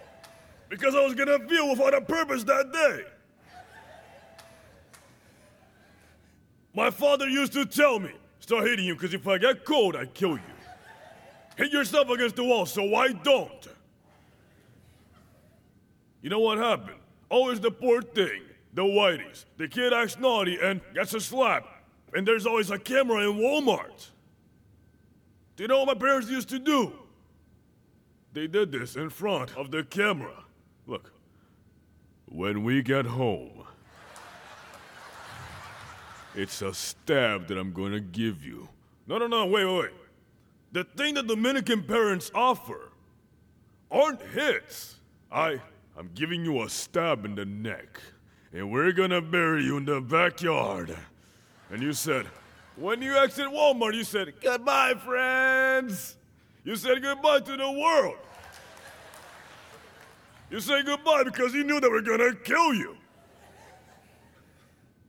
Because 0.68 0.94
I 0.94 1.04
was 1.04 1.14
gonna 1.14 1.38
feel 1.48 1.70
without 1.70 1.94
a 1.94 2.00
purpose 2.00 2.44
that 2.44 2.72
day. 2.72 3.04
My 6.74 6.90
father 6.90 7.28
used 7.28 7.52
to 7.54 7.64
tell 7.64 7.98
me, 7.98 8.10
start 8.40 8.66
hitting 8.66 8.84
you, 8.84 8.94
because 8.94 9.14
if 9.14 9.26
I 9.26 9.38
get 9.38 9.64
cold, 9.64 9.96
I 9.96 10.06
kill 10.06 10.32
you. 10.32 10.40
Hit 11.56 11.72
yourself 11.72 12.10
against 12.10 12.36
the 12.36 12.44
wall, 12.44 12.66
so 12.66 12.94
I 12.94 13.12
don't. 13.12 13.66
You 16.20 16.28
know 16.28 16.40
what 16.40 16.58
happened? 16.58 16.98
Always 17.30 17.60
the 17.60 17.70
poor 17.70 18.02
thing, 18.02 18.42
the 18.74 18.82
whiteys. 18.82 19.46
The 19.56 19.68
kid 19.68 19.92
acts 19.92 20.18
naughty 20.18 20.58
and 20.60 20.82
gets 20.92 21.14
a 21.14 21.20
slap, 21.20 21.66
and 22.12 22.28
there's 22.28 22.44
always 22.44 22.70
a 22.70 22.78
camera 22.78 23.22
in 23.22 23.38
Walmart. 23.38 24.10
Do 25.56 25.64
you 25.64 25.68
know 25.68 25.78
what 25.78 25.86
my 25.86 26.06
parents 26.06 26.28
used 26.28 26.50
to 26.50 26.58
do? 26.58 26.92
They 28.34 28.46
did 28.46 28.70
this 28.70 28.96
in 28.96 29.08
front 29.08 29.56
of 29.56 29.70
the 29.70 29.82
camera. 29.82 30.44
Look, 30.86 31.12
when 32.26 32.62
we 32.62 32.82
get 32.82 33.06
home, 33.06 33.64
it's 36.34 36.62
a 36.62 36.72
stab 36.72 37.48
that 37.48 37.58
I'm 37.58 37.72
gonna 37.72 38.00
give 38.00 38.44
you. 38.44 38.68
No, 39.06 39.18
no, 39.18 39.26
no, 39.26 39.46
wait, 39.46 39.64
wait, 39.64 39.78
wait. 39.80 39.90
The 40.72 40.84
thing 40.84 41.14
that 41.14 41.26
Dominican 41.26 41.82
parents 41.82 42.30
offer 42.34 42.92
aren't 43.90 44.22
hits. 44.22 44.96
I, 45.32 45.60
I'm 45.96 46.10
giving 46.14 46.44
you 46.44 46.62
a 46.62 46.68
stab 46.68 47.24
in 47.24 47.34
the 47.34 47.44
neck, 47.44 48.00
and 48.52 48.70
we're 48.70 48.92
gonna 48.92 49.22
bury 49.22 49.64
you 49.64 49.78
in 49.78 49.84
the 49.84 50.00
backyard. 50.00 50.96
And 51.70 51.82
you 51.82 51.92
said, 51.92 52.26
when 52.76 53.02
you 53.02 53.16
exit 53.16 53.46
Walmart, 53.46 53.94
you 53.94 54.04
said, 54.04 54.34
goodbye, 54.40 54.94
friends. 54.94 56.16
You 56.62 56.76
said 56.76 57.02
goodbye 57.02 57.40
to 57.40 57.56
the 57.56 57.72
world. 57.72 58.18
You 60.50 60.60
say 60.60 60.82
goodbye 60.82 61.24
because 61.24 61.54
you 61.54 61.64
knew 61.64 61.80
they 61.80 61.88
were 61.88 62.02
gonna 62.02 62.34
kill 62.34 62.74
you. 62.74 62.96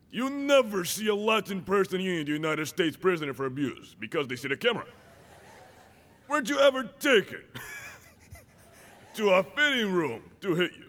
You 0.09 0.29
never 0.29 0.83
see 0.85 1.07
a 1.07 1.15
Latin 1.15 1.61
person 1.61 1.99
in 2.01 2.25
the 2.25 2.31
United 2.31 2.65
States 2.67 2.97
prisoner 2.97 3.33
for 3.33 3.45
abuse 3.45 3.95
because 3.99 4.27
they 4.27 4.35
see 4.35 4.47
the 4.47 4.57
camera. 4.57 4.85
Weren't 6.27 6.49
you 6.49 6.59
ever 6.59 6.83
taken 6.99 7.41
to 9.15 9.29
a 9.29 9.43
fitting 9.43 9.91
room 9.91 10.23
to 10.41 10.55
hit 10.55 10.71
you? 10.77 10.85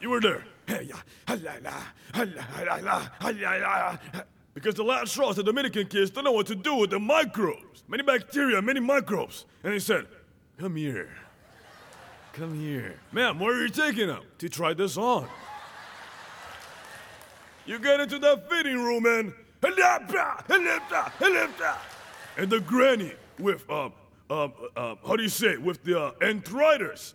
You 0.00 0.10
were 0.10 0.20
there. 0.20 0.44
Because 4.54 4.74
the 4.74 4.84
last 4.84 5.12
straws, 5.12 5.36
the 5.36 5.42
Dominican 5.42 5.86
kids 5.86 6.10
don't 6.10 6.24
know 6.24 6.32
what 6.32 6.46
to 6.48 6.54
do 6.54 6.76
with 6.76 6.90
the 6.90 6.98
microbes. 6.98 7.84
Many 7.88 8.02
bacteria, 8.02 8.60
many 8.60 8.80
microbes. 8.80 9.46
And 9.62 9.72
they 9.72 9.78
said, 9.78 10.06
Come 10.58 10.76
here. 10.76 11.10
Come 12.32 12.58
here. 12.58 12.94
Ma'am, 13.12 13.38
where 13.38 13.54
are 13.54 13.62
you 13.62 13.68
taking 13.68 14.06
them? 14.06 14.22
To 14.38 14.48
try 14.48 14.74
this 14.74 14.96
on. 14.96 15.28
You 17.66 17.78
get 17.78 18.00
into 18.00 18.18
the 18.18 18.42
fitting 18.48 18.82
room 18.82 19.06
and 19.06 19.32
and 22.36 22.50
the 22.50 22.60
granny 22.66 23.12
with 23.38 23.68
um 23.70 23.92
um 24.30 24.52
um 24.76 24.98
how 25.06 25.14
do 25.16 25.22
you 25.22 25.28
say 25.28 25.52
it? 25.52 25.62
with 25.62 25.84
the 25.84 26.00
uh, 26.00 26.12
arthritis 26.20 27.14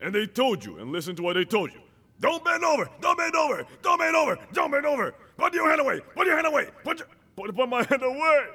and 0.00 0.14
they 0.14 0.26
told 0.26 0.64
you 0.64 0.78
and 0.78 0.92
listen 0.92 1.16
to 1.16 1.22
what 1.22 1.34
they 1.34 1.44
told 1.44 1.72
you 1.72 1.80
don't 2.20 2.44
bend 2.44 2.64
over 2.64 2.88
don't 3.00 3.18
bend 3.18 3.34
over 3.34 3.66
don't 3.82 3.98
bend 3.98 4.14
over 4.14 4.38
don't 4.52 4.70
bend 4.70 4.86
over 4.86 5.12
put 5.36 5.52
your 5.52 5.68
hand 5.68 5.80
away 5.80 6.00
put 6.14 6.26
your 6.26 6.36
hand 6.36 6.46
away 6.46 6.68
put 6.84 7.00
your 7.00 7.08
put, 7.36 7.54
put 7.54 7.68
my 7.68 7.82
hand 7.84 8.02
away 8.02 8.46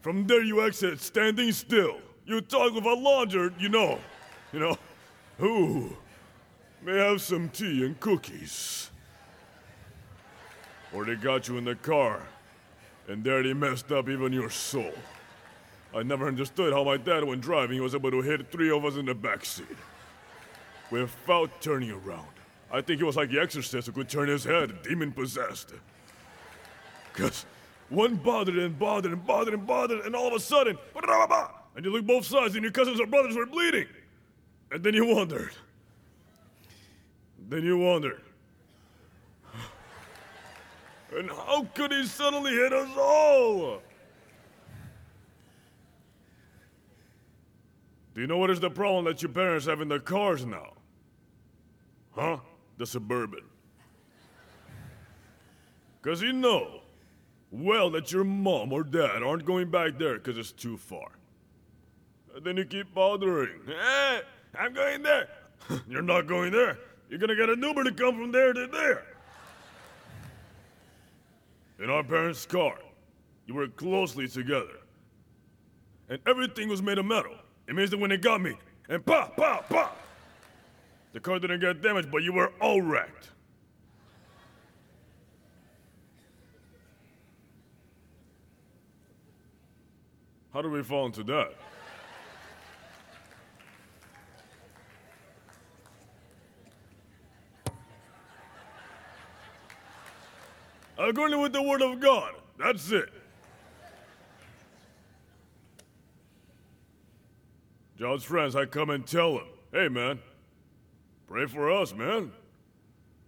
From 0.00 0.26
there 0.26 0.42
you 0.42 0.64
exit 0.64 1.00
standing 1.00 1.52
still. 1.52 1.98
You 2.24 2.40
talk 2.40 2.72
with 2.72 2.84
a 2.84 2.94
lodger, 2.94 3.52
you 3.58 3.68
know. 3.68 3.98
You 4.52 4.60
know, 4.60 4.78
who 5.36 5.94
may 6.82 6.96
have 6.96 7.20
some 7.20 7.50
tea 7.50 7.84
and 7.84 7.98
cookies. 8.00 8.90
Or 10.94 11.04
they 11.04 11.16
got 11.16 11.48
you 11.48 11.58
in 11.58 11.64
the 11.64 11.74
car, 11.74 12.22
and 13.08 13.22
there 13.22 13.42
they 13.42 13.52
messed 13.52 13.92
up 13.92 14.08
even 14.08 14.32
your 14.32 14.48
soul. 14.48 14.94
I 15.94 16.02
never 16.02 16.26
understood 16.26 16.72
how 16.72 16.84
my 16.84 16.96
dad, 16.96 17.24
when 17.24 17.40
driving, 17.40 17.82
was 17.82 17.94
able 17.94 18.10
to 18.10 18.22
hit 18.22 18.50
three 18.50 18.70
of 18.70 18.86
us 18.86 18.96
in 18.96 19.04
the 19.04 19.14
back 19.14 19.44
seat 19.44 19.66
without 20.90 21.60
turning 21.60 21.90
around. 21.90 22.37
I 22.70 22.80
think 22.82 22.98
he 22.98 23.04
was 23.04 23.16
like 23.16 23.30
the 23.30 23.40
exorcist 23.40 23.86
who 23.86 23.92
could 23.92 24.08
turn 24.08 24.28
his 24.28 24.44
head, 24.44 24.82
demon 24.82 25.12
possessed. 25.12 25.72
Because 27.12 27.46
one 27.88 28.16
bothered 28.16 28.58
and 28.58 28.78
bothered 28.78 29.12
and 29.12 29.26
bothered 29.26 29.54
and 29.54 29.66
bothered, 29.66 30.04
and 30.04 30.14
all 30.14 30.28
of 30.28 30.34
a 30.34 30.40
sudden, 30.40 30.76
and 31.74 31.84
you 31.84 31.92
look 31.92 32.06
both 32.06 32.26
sides, 32.26 32.54
and 32.54 32.62
your 32.62 32.72
cousins 32.72 33.00
or 33.00 33.06
brothers 33.06 33.36
were 33.36 33.46
bleeding. 33.46 33.86
And 34.70 34.82
then 34.82 34.94
you 34.94 35.06
wondered. 35.06 35.52
Then 37.48 37.64
you 37.64 37.78
wondered. 37.78 38.20
And 41.16 41.30
how 41.30 41.66
could 41.74 41.90
he 41.90 42.04
suddenly 42.04 42.52
hit 42.52 42.72
us 42.72 42.90
all? 42.98 43.80
Do 48.14 48.20
you 48.20 48.26
know 48.26 48.36
what 48.36 48.50
is 48.50 48.60
the 48.60 48.68
problem 48.68 49.04
that 49.04 49.22
your 49.22 49.30
parents 49.30 49.66
have 49.66 49.80
in 49.80 49.88
their 49.88 50.00
cars 50.00 50.44
now? 50.44 50.74
Huh? 52.10 52.38
The 52.78 52.86
Suburban. 52.86 53.44
Because 56.00 56.22
you 56.22 56.32
know 56.32 56.80
well 57.50 57.90
that 57.90 58.12
your 58.12 58.24
mom 58.24 58.72
or 58.72 58.84
dad 58.84 59.22
aren't 59.22 59.44
going 59.44 59.70
back 59.70 59.98
there 59.98 60.14
because 60.14 60.38
it's 60.38 60.52
too 60.52 60.76
far. 60.76 61.08
And 62.34 62.44
then 62.44 62.56
you 62.56 62.64
keep 62.64 62.94
bothering. 62.94 63.60
Hey, 63.66 64.20
I'm 64.58 64.72
going 64.72 65.02
there. 65.02 65.28
You're 65.88 66.02
not 66.02 66.26
going 66.26 66.52
there. 66.52 66.78
You're 67.10 67.18
gonna 67.18 67.36
get 67.36 67.48
an 67.48 67.62
Uber 67.62 67.84
to 67.84 67.92
come 67.92 68.14
from 68.14 68.32
there 68.32 68.52
to 68.52 68.66
there. 68.66 69.04
In 71.80 71.90
our 71.90 72.02
parents' 72.02 72.44
car, 72.44 72.78
you 73.46 73.54
were 73.54 73.68
closely 73.68 74.28
together. 74.28 74.80
And 76.08 76.18
everything 76.26 76.68
was 76.68 76.82
made 76.82 76.98
of 76.98 77.06
metal. 77.06 77.34
It 77.66 77.74
means 77.74 77.90
that 77.90 77.98
when 77.98 78.10
they 78.10 78.16
got 78.16 78.40
me, 78.40 78.54
and 78.88 79.04
pop, 79.04 79.36
pop, 79.36 79.68
pop, 79.68 79.96
the 81.12 81.20
car 81.20 81.38
didn't 81.38 81.60
get 81.60 81.80
damaged, 81.82 82.10
but 82.10 82.22
you 82.22 82.32
were 82.32 82.52
all 82.60 82.80
wrecked. 82.82 83.30
How 90.52 90.62
do 90.62 90.70
we 90.70 90.82
fall 90.82 91.06
into 91.06 91.22
that? 91.24 91.52
According 100.98 101.40
with 101.40 101.52
the 101.52 101.62
word 101.62 101.80
of 101.80 102.00
God. 102.00 102.34
That's 102.58 102.90
it. 102.90 103.08
John's 107.96 108.24
friends, 108.24 108.56
I 108.56 108.64
come 108.64 108.90
and 108.90 109.06
tell 109.06 109.32
him, 109.32 109.46
hey 109.72 109.88
man, 109.88 110.18
pray 111.28 111.46
for 111.46 111.70
us, 111.70 111.94
man. 111.94 112.32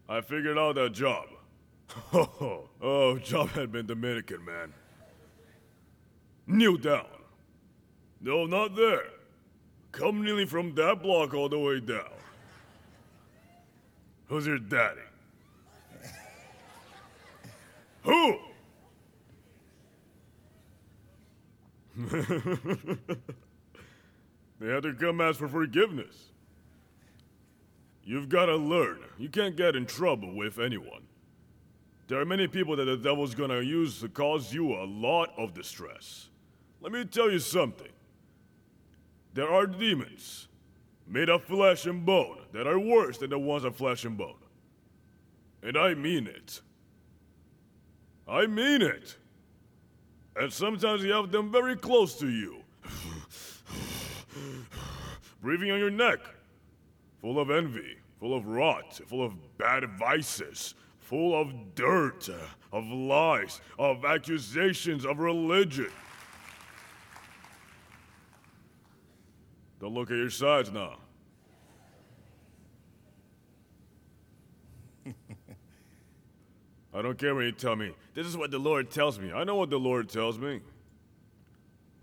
I 0.08 0.20
figured 0.20 0.58
out 0.58 0.74
that 0.74 0.92
job. 0.92 1.26
oh, 2.12 3.18
Job 3.22 3.50
had 3.50 3.70
been 3.70 3.86
Dominican, 3.86 4.44
man. 4.44 4.72
Kneel 6.46 6.76
down. 6.76 7.06
No, 8.20 8.46
not 8.46 8.74
there. 8.74 9.06
Come 9.92 10.24
kneeling 10.24 10.46
from 10.46 10.74
that 10.74 11.02
block 11.02 11.34
all 11.34 11.48
the 11.48 11.58
way 11.58 11.80
down. 11.80 12.10
Who's 14.28 14.46
your 14.46 14.58
daddy? 14.58 15.00
Who? 18.02 18.38
they 24.60 24.68
had 24.68 24.82
to 24.84 24.94
come 24.98 25.20
ask 25.20 25.38
for 25.38 25.48
forgiveness. 25.48 26.29
You've 28.04 28.28
got 28.28 28.46
to 28.46 28.56
learn. 28.56 29.00
You 29.18 29.28
can't 29.28 29.56
get 29.56 29.76
in 29.76 29.86
trouble 29.86 30.34
with 30.34 30.58
anyone. 30.58 31.02
There 32.08 32.20
are 32.20 32.24
many 32.24 32.48
people 32.48 32.74
that 32.74 32.86
the 32.86 32.96
devil's 32.96 33.36
gonna 33.36 33.60
use 33.60 34.00
to 34.00 34.08
cause 34.08 34.52
you 34.52 34.74
a 34.74 34.84
lot 34.84 35.32
of 35.38 35.54
distress. 35.54 36.28
Let 36.80 36.90
me 36.90 37.04
tell 37.04 37.30
you 37.30 37.38
something. 37.38 37.92
There 39.32 39.48
are 39.48 39.64
demons 39.64 40.48
made 41.06 41.28
of 41.28 41.44
flesh 41.44 41.86
and 41.86 42.04
bone 42.04 42.38
that 42.52 42.66
are 42.66 42.80
worse 42.80 43.18
than 43.18 43.30
the 43.30 43.38
ones 43.38 43.62
of 43.64 43.76
flesh 43.76 44.04
and 44.04 44.18
bone. 44.18 44.34
And 45.62 45.76
I 45.76 45.94
mean 45.94 46.26
it. 46.26 46.60
I 48.26 48.46
mean 48.46 48.82
it. 48.82 49.16
And 50.34 50.52
sometimes 50.52 51.04
you 51.04 51.12
have 51.12 51.30
them 51.30 51.52
very 51.52 51.76
close 51.76 52.16
to 52.18 52.28
you. 52.28 52.56
Breathing 55.40 55.70
on 55.70 55.78
your 55.78 55.90
neck. 55.90 56.18
Full 57.20 57.38
of 57.38 57.50
envy, 57.50 57.98
full 58.18 58.34
of 58.34 58.46
rot, 58.46 59.00
full 59.06 59.24
of 59.24 59.34
bad 59.58 59.84
vices, 59.98 60.74
full 60.98 61.38
of 61.38 61.74
dirt, 61.74 62.28
of 62.72 62.86
lies, 62.86 63.60
of 63.78 64.04
accusations 64.04 65.04
of 65.04 65.18
religion. 65.18 65.90
Don't 69.80 69.94
look 69.94 70.10
at 70.10 70.16
your 70.16 70.30
sides 70.30 70.70
now. 70.70 70.98
I 76.94 77.02
don't 77.02 77.18
care 77.18 77.34
when 77.34 77.46
you 77.46 77.52
tell 77.52 77.76
me, 77.76 77.94
this 78.14 78.26
is 78.26 78.36
what 78.36 78.50
the 78.50 78.58
Lord 78.58 78.90
tells 78.90 79.18
me. 79.18 79.32
I 79.32 79.44
know 79.44 79.56
what 79.56 79.70
the 79.70 79.78
Lord 79.78 80.08
tells 80.08 80.38
me. 80.38 80.60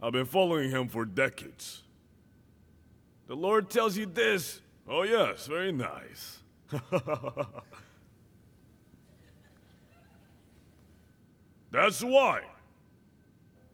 I've 0.02 0.14
been 0.14 0.26
following 0.26 0.70
him 0.70 0.88
for 0.88 1.06
decades. 1.06 1.84
The 3.28 3.36
Lord 3.36 3.70
tells 3.70 3.98
you 3.98 4.06
this. 4.06 4.62
Oh, 4.88 5.04
yes, 5.04 5.48
very 5.48 5.72
nice. 5.74 6.40
That's 11.72 12.02
why 12.02 12.44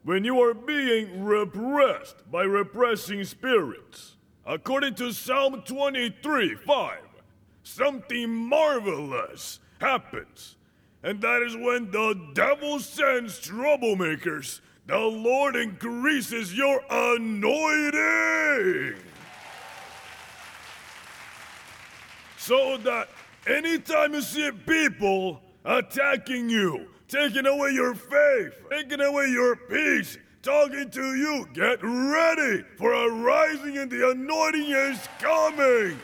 when 0.03 0.25
you 0.25 0.41
are 0.41 0.53
being 0.53 1.23
repressed 1.23 2.29
by 2.29 2.43
repressing 2.43 3.23
spirits. 3.23 4.17
According 4.45 4.95
to 4.95 5.13
Psalm 5.13 5.61
23 5.61 6.55
5, 6.55 6.99
something 7.63 8.29
marvelous 8.29 9.59
happens. 9.79 10.57
And 11.01 11.21
that 11.21 11.41
is 11.41 11.55
when 11.55 11.91
the 11.91 12.19
devil 12.33 12.79
sends 12.79 13.39
troublemakers, 13.39 14.59
the 14.85 14.97
Lord 14.97 15.55
increases 15.55 16.53
your 16.53 16.81
anointing. 16.89 17.93
So 22.45 22.75
that 22.79 23.07
anytime 23.47 24.13
you 24.13 24.21
see 24.21 24.51
people 24.51 25.39
attacking 25.63 26.49
you, 26.49 26.87
taking 27.07 27.45
away 27.45 27.69
your 27.69 27.95
faith, 27.95 28.53
taking 28.69 28.99
away 28.99 29.27
your 29.27 29.55
peace, 29.55 30.17
talking 30.41 30.89
to 30.89 31.15
you. 31.15 31.47
Get 31.53 31.79
ready 31.81 32.65
for 32.77 32.91
a 32.91 33.09
rising 33.09 33.77
and 33.77 33.89
the 33.89 34.11
anointing 34.11 34.65
is 34.71 34.99
coming 35.19 35.97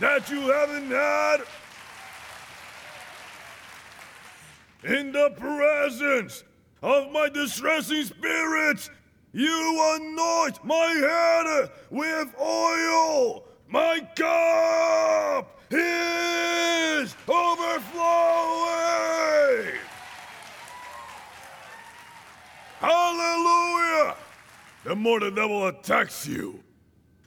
that 0.00 0.30
you 0.30 0.40
haven't 0.40 0.90
had 0.90 1.40
in 4.84 5.12
the 5.12 5.34
presence 5.36 6.44
of 6.82 7.12
my 7.12 7.28
distressing 7.28 8.04
spirits. 8.04 8.88
You 9.34 9.96
anoint 9.96 10.64
my 10.64 10.86
head 10.86 11.70
with 11.90 12.34
oil. 12.40 13.47
My 13.68 14.00
cup 14.16 15.60
is 15.70 17.14
overflowing. 17.28 17.78
Hallelujah! 22.80 24.16
the 24.84 24.96
more 24.96 25.20
the 25.20 25.30
devil 25.30 25.66
attacks 25.66 26.26
you. 26.26 26.60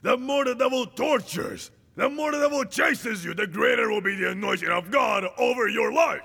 The 0.02 0.16
more 0.16 0.44
the 0.44 0.54
devil 0.54 0.84
tortures, 0.84 1.70
the 1.94 2.08
more 2.08 2.32
the 2.32 2.40
devil 2.40 2.64
chases 2.64 3.24
you, 3.24 3.34
the 3.34 3.46
greater 3.46 3.88
will 3.88 4.00
be 4.00 4.16
the 4.16 4.32
anointing 4.32 4.68
of 4.68 4.90
God 4.90 5.24
over 5.38 5.68
your 5.68 5.92
life. 5.92 6.22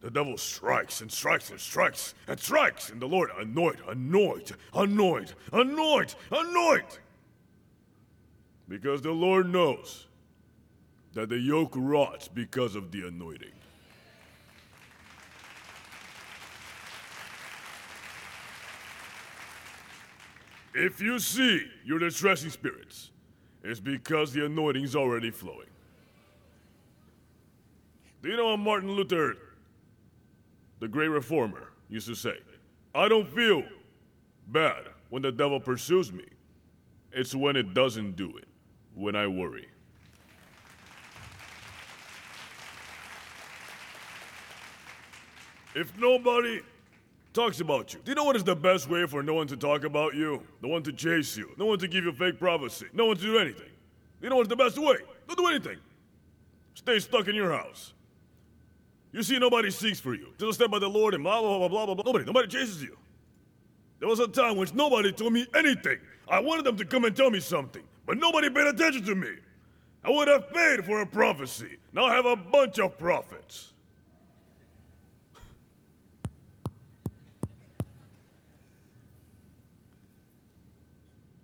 The 0.00 0.10
devil 0.10 0.38
strikes 0.38 1.02
and 1.02 1.12
strikes 1.12 1.50
and 1.50 1.60
strikes 1.60 2.14
and 2.26 2.40
strikes, 2.40 2.90
and 2.90 3.02
the 3.02 3.06
Lord 3.06 3.30
anoint, 3.38 3.80
anoint, 3.86 4.52
anoint, 4.72 5.34
anoint, 5.52 6.16
anoint. 6.32 7.00
Because 8.66 9.02
the 9.02 9.12
Lord 9.12 9.50
knows 9.50 10.06
that 11.12 11.28
the 11.28 11.38
yoke 11.38 11.74
rots 11.76 12.28
because 12.28 12.76
of 12.76 12.90
the 12.92 13.06
anointing. 13.08 13.50
If 20.72 21.00
you 21.00 21.18
see 21.18 21.66
your 21.84 21.98
distressing 21.98 22.50
spirits, 22.50 23.10
it's 23.62 23.80
because 23.80 24.32
the 24.32 24.46
anointing's 24.46 24.94
already 24.94 25.30
flowing. 25.30 25.66
Do 28.22 28.28
you 28.28 28.36
know 28.36 28.50
what 28.50 28.58
Martin 28.58 28.92
Luther, 28.92 29.36
the 30.80 30.88
great 30.88 31.08
reformer, 31.08 31.68
used 31.88 32.08
to 32.08 32.14
say? 32.14 32.38
I 32.94 33.08
don't 33.08 33.28
feel 33.28 33.62
bad 34.48 34.84
when 35.10 35.22
the 35.22 35.30
devil 35.30 35.60
pursues 35.60 36.12
me. 36.12 36.24
It's 37.12 37.34
when 37.34 37.56
it 37.56 37.74
doesn't 37.74 38.16
do 38.16 38.36
it, 38.36 38.48
when 38.94 39.14
I 39.14 39.26
worry. 39.26 39.68
If 45.74 45.96
nobody 45.98 46.60
talks 47.32 47.60
about 47.60 47.94
you. 47.94 48.00
Do 48.04 48.10
you 48.10 48.16
know 48.16 48.24
what 48.24 48.36
is 48.36 48.44
the 48.44 48.56
best 48.56 48.88
way 48.88 49.06
for 49.06 49.22
no 49.22 49.34
one 49.34 49.46
to 49.48 49.56
talk 49.56 49.84
about 49.84 50.14
you? 50.14 50.42
No 50.62 50.68
one 50.68 50.82
to 50.82 50.92
chase 50.92 51.36
you. 51.36 51.50
No 51.56 51.66
one 51.66 51.78
to 51.78 51.86
give 51.86 52.04
you 52.04 52.12
fake 52.12 52.40
prophecy. 52.40 52.86
No 52.92 53.06
one 53.06 53.16
to 53.16 53.22
do 53.22 53.38
anything. 53.38 53.68
Do 54.20 54.26
you 54.26 54.30
know 54.30 54.36
what's 54.36 54.48
the 54.48 54.56
best 54.56 54.78
way? 54.78 54.96
Don't 55.28 55.38
do 55.38 55.46
anything. 55.46 55.78
Stay 56.74 56.98
stuck 56.98 57.28
in 57.28 57.34
your 57.34 57.52
house. 57.52 57.94
You 59.12 59.22
see, 59.22 59.38
nobody 59.38 59.70
seeks 59.70 59.98
for 59.98 60.14
you. 60.14 60.28
Just 60.38 60.54
step 60.54 60.70
by 60.70 60.78
the 60.78 60.88
Lord 60.88 61.14
and 61.14 61.24
blah, 61.24 61.40
blah, 61.40 61.58
blah, 61.58 61.68
blah, 61.68 61.86
blah, 61.86 61.94
blah. 61.94 62.04
Nobody, 62.04 62.24
nobody 62.24 62.48
chases 62.48 62.82
you. 62.82 62.96
There 63.98 64.08
was 64.08 64.20
a 64.20 64.28
time 64.28 64.56
when 64.56 64.68
nobody 64.74 65.12
told 65.12 65.32
me 65.32 65.46
anything. 65.54 65.98
I 66.28 66.40
wanted 66.40 66.64
them 66.64 66.76
to 66.76 66.84
come 66.84 67.04
and 67.04 67.14
tell 67.14 67.30
me 67.30 67.40
something, 67.40 67.82
but 68.06 68.18
nobody 68.18 68.48
paid 68.48 68.66
attention 68.66 69.04
to 69.04 69.14
me. 69.14 69.30
I 70.04 70.10
would 70.10 70.28
have 70.28 70.52
paid 70.52 70.84
for 70.84 71.02
a 71.02 71.06
prophecy. 71.06 71.76
Now 71.92 72.04
I 72.06 72.14
have 72.14 72.24
a 72.24 72.36
bunch 72.36 72.78
of 72.78 72.96
prophets. 72.96 73.72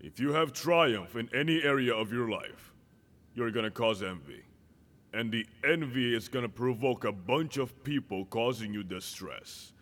If 0.00 0.20
you 0.20 0.32
have 0.32 0.52
triumph 0.54 1.16
in 1.16 1.28
any 1.34 1.62
area 1.62 1.92
of 1.92 2.12
your 2.12 2.30
life, 2.30 2.72
you're 3.34 3.50
gonna 3.50 3.70
cause 3.70 4.02
envy. 4.02 4.45
And 5.16 5.32
the 5.32 5.46
envy 5.64 6.14
is 6.14 6.28
gonna 6.28 6.46
provoke 6.46 7.04
a 7.04 7.10
bunch 7.10 7.56
of 7.56 7.82
people 7.82 8.26
causing 8.26 8.74
you 8.74 8.82
distress. 8.82 9.72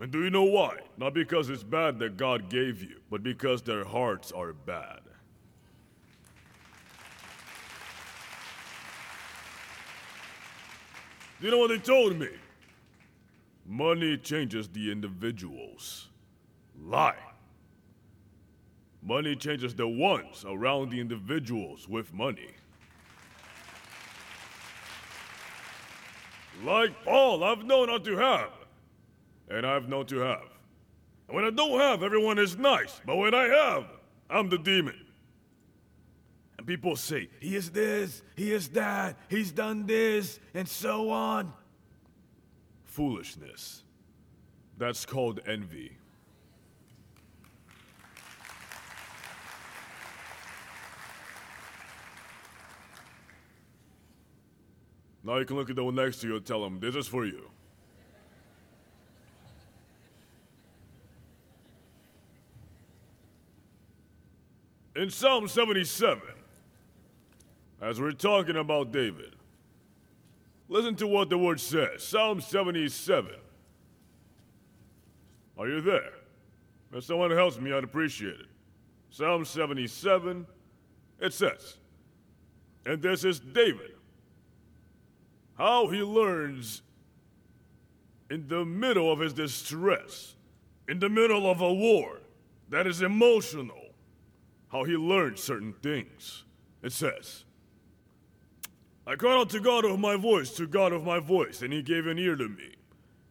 And 0.00 0.10
do 0.10 0.24
you 0.24 0.30
know 0.30 0.42
why? 0.42 0.78
Not 0.96 1.14
because 1.14 1.50
it's 1.50 1.62
bad 1.62 2.00
that 2.00 2.16
God 2.16 2.50
gave 2.50 2.82
you, 2.82 3.00
but 3.08 3.22
because 3.22 3.62
their 3.62 3.84
hearts 3.84 4.32
are 4.32 4.52
bad. 4.52 4.98
You 11.40 11.52
know 11.52 11.58
what 11.58 11.68
they 11.68 11.78
told 11.78 12.18
me? 12.18 12.30
Money 13.64 14.16
changes 14.16 14.68
the 14.68 14.90
individuals. 14.90 16.08
Lie. 16.76 17.14
Money 19.00 19.36
changes 19.36 19.76
the 19.76 19.86
ones 19.86 20.44
around 20.44 20.90
the 20.90 20.98
individuals 20.98 21.88
with 21.88 22.12
money. 22.12 22.50
Like 26.64 27.04
Paul, 27.04 27.42
I've 27.42 27.64
known 27.64 27.88
not 27.88 28.04
to 28.04 28.16
have, 28.16 28.50
and 29.48 29.66
I've 29.66 29.88
known 29.88 30.06
to 30.06 30.18
have. 30.18 30.48
And 31.28 31.36
when 31.36 31.44
I 31.44 31.50
don't 31.50 31.78
have, 31.80 32.02
everyone 32.02 32.38
is 32.38 32.56
nice, 32.56 33.00
but 33.06 33.16
when 33.16 33.34
I 33.34 33.44
have, 33.44 33.86
I'm 34.30 34.48
the 34.48 34.58
demon. 34.58 35.06
And 36.58 36.66
people 36.66 36.94
say, 36.94 37.28
he 37.40 37.56
is 37.56 37.70
this, 37.70 38.22
he 38.36 38.52
is 38.52 38.68
that, 38.70 39.16
he's 39.28 39.50
done 39.50 39.86
this, 39.86 40.38
and 40.54 40.68
so 40.68 41.10
on. 41.10 41.52
Foolishness. 42.84 43.82
That's 44.78 45.04
called 45.04 45.40
envy. 45.46 45.96
Now 55.24 55.36
you 55.36 55.44
can 55.44 55.56
look 55.56 55.70
at 55.70 55.76
the 55.76 55.84
one 55.84 55.94
next 55.94 56.20
to 56.20 56.28
you 56.28 56.36
and 56.36 56.44
tell 56.44 56.64
him, 56.64 56.80
this 56.80 56.96
is 56.96 57.06
for 57.06 57.24
you. 57.24 57.48
In 64.94 65.08
Psalm 65.10 65.48
77, 65.48 66.20
as 67.80 68.00
we're 68.00 68.12
talking 68.12 68.56
about 68.56 68.92
David, 68.92 69.36
listen 70.68 70.94
to 70.96 71.06
what 71.06 71.30
the 71.30 71.38
word 71.38 71.60
says. 71.60 72.02
Psalm 72.02 72.40
77. 72.40 73.32
Are 75.56 75.68
you 75.68 75.80
there? 75.80 76.12
If 76.92 77.04
someone 77.04 77.30
helps 77.30 77.58
me, 77.58 77.72
I'd 77.72 77.84
appreciate 77.84 78.34
it. 78.34 78.46
Psalm 79.10 79.44
77, 79.44 80.46
it 81.20 81.32
says, 81.32 81.78
and 82.84 83.00
this 83.00 83.24
is 83.24 83.38
David 83.38 83.92
how 85.62 85.86
he 85.86 86.02
learns 86.02 86.82
in 88.28 88.48
the 88.48 88.64
middle 88.64 89.12
of 89.12 89.20
his 89.20 89.32
distress, 89.32 90.34
in 90.88 90.98
the 90.98 91.08
middle 91.08 91.48
of 91.48 91.60
a 91.60 91.72
war 91.72 92.18
that 92.68 92.84
is 92.84 93.00
emotional, 93.00 93.80
how 94.72 94.82
he 94.82 94.96
learns 94.96 95.40
certain 95.40 95.72
things. 95.80 96.42
It 96.82 96.90
says, 96.90 97.44
I 99.06 99.14
cried 99.14 99.38
out 99.38 99.50
to 99.50 99.60
God 99.60 99.84
of 99.84 100.00
my 100.00 100.16
voice, 100.16 100.50
to 100.56 100.66
God 100.66 100.92
of 100.92 101.04
my 101.04 101.20
voice, 101.20 101.62
and 101.62 101.72
he 101.72 101.80
gave 101.80 102.08
an 102.08 102.18
ear 102.18 102.34
to 102.34 102.48
me. 102.48 102.74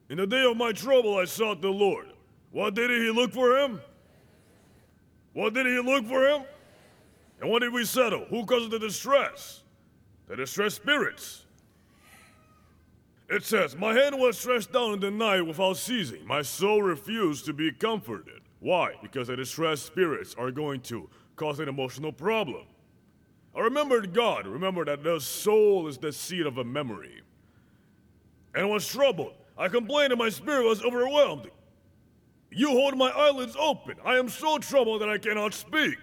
In 0.10 0.16
the 0.16 0.26
day 0.26 0.50
of 0.50 0.56
my 0.56 0.72
trouble, 0.72 1.18
I 1.18 1.26
sought 1.26 1.62
the 1.62 1.70
Lord. 1.70 2.14
What 2.52 2.76
did 2.76 2.92
he 2.92 3.12
look 3.12 3.34
for 3.34 3.58
him? 3.58 3.82
What 5.34 5.54
did 5.54 5.66
he 5.66 5.80
look 5.82 6.06
for 6.06 6.26
him? 6.30 6.44
And 7.42 7.50
what 7.50 7.60
did 7.60 7.74
we 7.74 7.84
settle? 7.84 8.24
Who 8.30 8.46
caused 8.46 8.72
the 8.72 8.80
distress? 8.80 9.64
The 10.30 10.38
distressed 10.38 10.78
spirits. 10.78 11.44
It 13.32 13.46
says, 13.46 13.78
My 13.78 13.94
hand 13.94 14.20
was 14.20 14.38
stretched 14.38 14.74
down 14.74 14.96
in 14.96 15.00
the 15.00 15.10
night 15.10 15.44
without 15.44 15.78
ceasing. 15.78 16.28
My 16.28 16.42
soul 16.42 16.84
refused 16.84 17.46
to 17.46 17.54
be 17.54 17.72
comforted. 17.72 18.42
Why? 18.60 18.96
Because 19.02 19.30
the 19.30 19.38
distressed 19.38 19.86
spirits 19.86 20.36
are 20.38 20.52
going 20.52 20.82
to 20.82 21.10
cause 21.38 21.62
an 21.62 21.70
emotional 21.70 22.12
problem. 22.12 22.66
I 23.56 23.62
remembered 23.62 24.14
God. 24.14 24.46
Remember 24.46 24.84
that 24.84 25.02
the 25.02 25.18
soul 25.22 25.88
is 25.88 25.98
the 25.98 26.12
seat 26.12 26.46
of 26.46 26.58
a 26.58 26.66
memory. 26.66 27.22
And 28.54 28.70
was 28.70 28.86
troubled. 28.86 29.36
I 29.58 29.70
complained 29.70 30.12
and 30.12 30.20
my 30.20 30.28
spirit 30.28 30.66
was 30.66 30.84
overwhelmed. 30.84 31.50
You 32.52 32.68
hold 32.68 32.98
my 32.98 33.12
eyelids 33.12 33.56
open. 33.58 33.96
I 34.04 34.18
am 34.18 34.28
so 34.28 34.58
troubled 34.58 35.00
that 35.02 35.10
I 35.10 35.18
cannot 35.18 35.54
speak. 35.54 35.98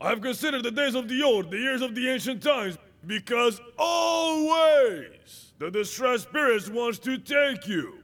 I 0.00 0.08
have 0.08 0.20
considered 0.20 0.64
the 0.64 0.72
days 0.72 0.96
of 0.96 1.08
the 1.08 1.22
old, 1.22 1.52
the 1.52 1.58
years 1.58 1.82
of 1.82 1.94
the 1.94 2.08
ancient 2.08 2.42
times, 2.42 2.78
because 3.06 3.60
always 3.78 5.43
the 5.64 5.70
distressed 5.70 6.24
spirits 6.24 6.68
wants 6.68 6.98
to 6.98 7.16
take 7.16 7.66
you 7.66 7.94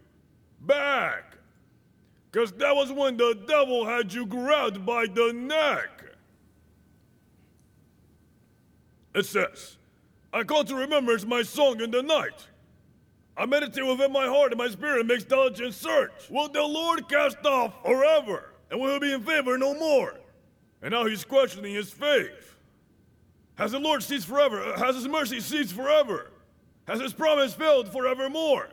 back. 0.63 1.37
Because 2.31 2.53
that 2.53 2.75
was 2.75 2.91
when 2.91 3.19
the 3.19 3.39
devil 3.47 3.85
had 3.85 4.15
you 4.15 4.25
grabbed 4.25 4.87
by 4.87 5.05
the 5.05 5.35
neck. 5.35 6.05
It 9.15 9.27
says, 9.27 9.77
I 10.33 10.43
call 10.45 10.65
to 10.65 10.75
remembrance 10.75 11.27
my 11.27 11.43
song 11.43 11.83
in 11.83 11.91
the 11.91 12.03
night. 12.03 12.47
I 13.37 13.45
meditate 13.45 13.87
within 13.87 14.11
my 14.11 14.27
heart 14.27 14.53
and 14.53 14.59
my 14.59 14.69
spirit 14.69 15.05
makes 15.05 15.25
diligent 15.25 15.75
search. 15.75 16.31
Will 16.31 16.49
the 16.49 16.63
Lord 16.63 17.11
cast 17.11 17.45
off 17.45 17.75
forever? 17.85 18.55
And 18.71 18.81
will 18.81 18.95
he 18.95 19.01
be 19.01 19.13
in 19.13 19.23
favor 19.23 19.59
no 19.59 19.75
more? 19.75 20.15
And 20.81 20.93
now 20.93 21.05
he's 21.05 21.25
questioning 21.25 21.75
his 21.75 21.91
faith. 21.91 22.57
Has 23.57 23.73
the 23.73 23.79
Lord 23.79 24.03
ceased 24.03 24.27
forever? 24.27 24.73
Has 24.79 24.95
his 24.95 25.07
mercy 25.09 25.41
ceased 25.41 25.75
forever? 25.75 26.31
Has 26.91 27.01
his 27.01 27.13
promise 27.13 27.55
failed 27.55 27.93
forevermore? 27.93 28.69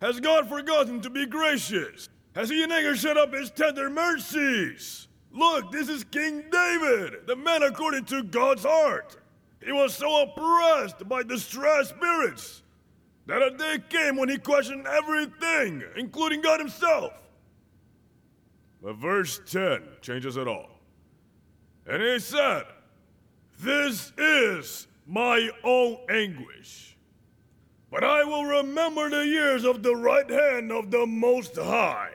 Has 0.00 0.20
God 0.20 0.48
forgotten 0.48 1.00
to 1.00 1.10
be 1.10 1.26
gracious? 1.26 2.08
Has 2.36 2.48
he 2.48 2.62
in 2.62 2.70
anger 2.70 2.94
shut 2.94 3.16
up 3.16 3.34
his 3.34 3.50
tender 3.50 3.90
mercies? 3.90 5.08
Look, 5.32 5.72
this 5.72 5.88
is 5.88 6.04
King 6.04 6.44
David, 6.48 7.26
the 7.26 7.34
man 7.34 7.64
according 7.64 8.04
to 8.04 8.22
God's 8.22 8.62
heart. 8.62 9.16
He 9.64 9.72
was 9.72 9.96
so 9.96 10.22
oppressed 10.22 11.08
by 11.08 11.24
distressed 11.24 11.90
spirits 11.90 12.62
that 13.26 13.42
a 13.42 13.50
day 13.50 13.78
came 13.88 14.14
when 14.14 14.28
he 14.28 14.38
questioned 14.38 14.86
everything, 14.86 15.82
including 15.96 16.42
God 16.42 16.60
himself. 16.60 17.14
But 18.80 18.94
verse 18.94 19.40
10 19.44 19.82
changes 20.02 20.36
it 20.36 20.46
all. 20.46 20.70
And 21.84 22.00
he 22.00 22.20
said, 22.20 22.62
This 23.58 24.12
is 24.16 24.86
my 25.08 25.50
own 25.64 25.98
anguish. 26.08 26.95
But 27.90 28.04
I 28.04 28.24
will 28.24 28.44
remember 28.44 29.08
the 29.08 29.26
years 29.26 29.64
of 29.64 29.82
the 29.82 29.94
right 29.94 30.28
hand 30.28 30.72
of 30.72 30.90
the 30.90 31.06
Most 31.06 31.56
High. 31.56 32.10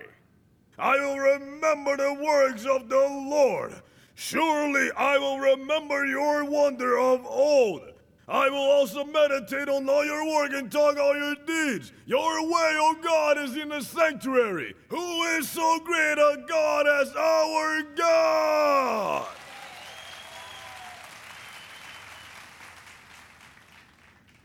I 0.77 0.97
will 0.97 1.17
remember 1.17 1.95
the 1.97 2.13
works 2.13 2.65
of 2.65 2.89
the 2.89 2.95
Lord. 2.95 3.81
Surely 4.15 4.89
I 4.97 5.17
will 5.17 5.39
remember 5.39 6.05
your 6.05 6.43
wonder 6.43 6.99
of 6.99 7.25
old. 7.25 7.81
I 8.27 8.49
will 8.49 8.57
also 8.57 9.03
meditate 9.03 9.67
on 9.67 9.89
all 9.89 10.05
your 10.05 10.25
work 10.25 10.51
and 10.53 10.71
talk 10.71 10.97
all 10.97 11.15
your 11.15 11.35
deeds. 11.45 11.91
Your 12.05 12.45
way, 12.45 12.77
O 12.79 12.95
God, 13.01 13.37
is 13.37 13.57
in 13.57 13.69
the 13.69 13.81
sanctuary. 13.81 14.73
Who 14.89 15.23
is 15.37 15.49
so 15.49 15.79
great 15.79 16.17
a 16.17 16.43
God 16.47 16.87
as 16.87 17.13
our 17.15 17.83
God? 17.95 19.27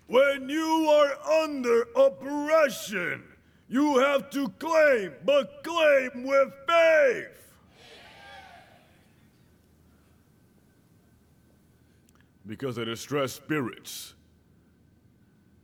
When 0.07 0.49
you 0.49 0.89
are 0.89 1.43
under 1.43 1.83
oppression, 1.97 3.25
you 3.69 3.99
have 3.99 4.31
to 4.31 4.49
claim, 4.61 5.13
but 5.25 5.65
claim 5.65 6.25
with 6.25 6.53
faith. 6.69 7.29
Because 12.47 12.77
the 12.77 12.85
distressed 12.85 13.35
spirits 13.35 14.15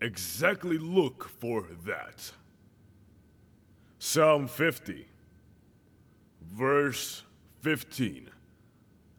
exactly 0.01 0.79
look 0.79 1.29
for 1.29 1.65
that. 1.87 2.33
Psalm 4.01 4.49
50, 4.49 5.07
verse 6.53 7.23
15, 7.61 8.29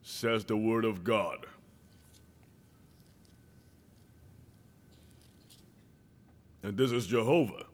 says 0.02 0.44
the 0.44 0.58
Word 0.58 0.84
of 0.84 1.06
God. 1.06 1.46
And 6.64 6.78
this 6.78 6.92
is 6.92 7.06
Jehovah. 7.06 7.66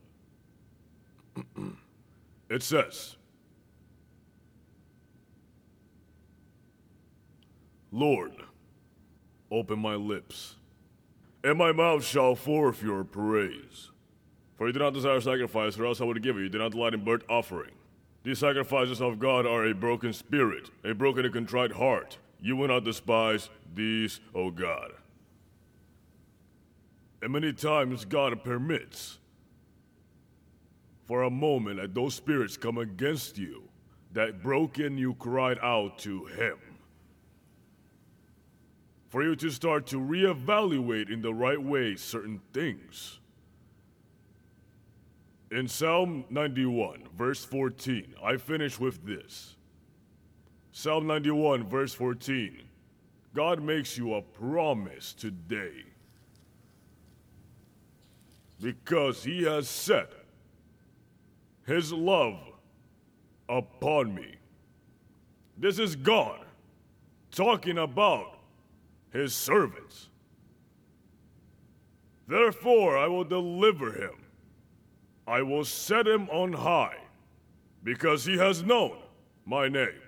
it 2.49 2.63
says, 2.63 3.15
Lord, 7.91 8.33
open 9.51 9.79
my 9.79 9.95
lips, 9.95 10.55
and 11.43 11.57
my 11.57 11.71
mouth 11.71 12.03
shall 12.03 12.35
forth 12.35 12.83
your 12.83 13.03
praise. 13.03 13.91
For 14.57 14.67
you 14.67 14.73
do 14.73 14.79
not 14.79 14.93
desire 14.93 15.21
sacrifice, 15.21 15.79
or 15.79 15.85
else 15.85 16.01
I 16.01 16.03
would 16.03 16.21
give 16.21 16.35
you. 16.35 16.43
You 16.43 16.49
do 16.49 16.57
not 16.57 16.71
delight 16.71 16.93
in 16.93 17.03
burnt 17.03 17.23
offering. 17.29 17.71
These 18.23 18.39
sacrifices 18.39 19.01
of 19.01 19.17
God 19.17 19.45
are 19.45 19.65
a 19.65 19.73
broken 19.73 20.11
spirit, 20.11 20.69
a 20.83 20.93
broken 20.93 21.23
and 21.23 21.33
contrite 21.33 21.71
heart. 21.71 22.17
You 22.41 22.57
will 22.57 22.67
not 22.67 22.83
despise 22.83 23.49
these, 23.73 24.19
O 24.35 24.51
God. 24.51 24.91
And 27.21 27.33
many 27.33 27.51
times 27.53 28.05
God 28.05 28.43
permits 28.43 29.17
for 31.05 31.23
a 31.23 31.29
moment 31.29 31.81
that 31.81 31.93
those 31.93 32.13
spirits 32.13 32.55
come 32.55 32.77
against 32.77 33.37
you, 33.37 33.63
that 34.13 34.41
broken 34.41 34.97
you 34.97 35.15
cried 35.15 35.57
out 35.61 35.97
to 35.99 36.25
Him. 36.25 36.57
For 39.07 39.23
you 39.23 39.35
to 39.37 39.49
start 39.49 39.87
to 39.87 39.97
reevaluate 39.97 41.11
in 41.11 41.21
the 41.21 41.33
right 41.33 41.61
way 41.61 41.95
certain 41.95 42.39
things. 42.53 43.19
In 45.51 45.67
Psalm 45.67 46.25
91, 46.29 47.05
verse 47.17 47.43
14, 47.43 48.13
I 48.23 48.37
finish 48.37 48.79
with 48.79 49.03
this. 49.03 49.55
Psalm 50.71 51.07
91, 51.07 51.67
verse 51.67 51.93
14. 51.95 52.61
God 53.33 53.63
makes 53.63 53.97
you 53.97 54.13
a 54.13 54.21
promise 54.21 55.11
today 55.13 55.88
because 58.61 59.23
he 59.23 59.43
has 59.43 59.67
set 59.69 60.11
his 61.65 61.93
love 61.93 62.39
upon 63.47 64.13
me. 64.13 64.35
This 65.57 65.79
is 65.79 65.95
God 65.95 66.39
talking 67.31 67.77
about 67.77 68.39
his 69.11 69.33
servants. 69.33 70.09
Therefore, 72.27 72.97
I 72.97 73.07
will 73.07 73.23
deliver 73.23 73.91
him. 73.91 74.15
I 75.27 75.41
will 75.41 75.65
set 75.65 76.07
him 76.07 76.29
on 76.29 76.53
high, 76.53 76.97
because 77.83 78.25
he 78.25 78.37
has 78.37 78.63
known 78.63 78.97
my 79.45 79.67
name. 79.67 80.01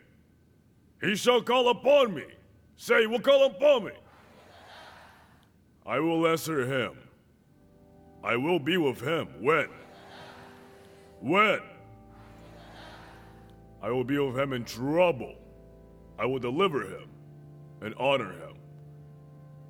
He 1.01 1.15
shall 1.15 1.41
call 1.41 1.69
upon 1.69 2.13
me. 2.13 2.25
Say, 2.75 3.05
will 3.05 3.19
call 3.19 3.45
upon 3.45 3.85
me. 3.85 3.91
I 5.85 5.99
will 5.99 6.27
answer 6.27 6.65
him. 6.65 6.97
I 8.23 8.35
will 8.35 8.59
be 8.59 8.77
with 8.77 9.01
him. 9.01 9.27
When? 9.39 9.67
When? 11.19 11.59
I 13.81 13.89
will 13.89 14.03
be 14.03 14.19
with 14.19 14.37
him 14.37 14.53
in 14.53 14.63
trouble. 14.63 15.35
I 16.19 16.25
will 16.25 16.39
deliver 16.39 16.83
him 16.83 17.09
and 17.81 17.95
honor 17.95 18.31
him. 18.31 18.55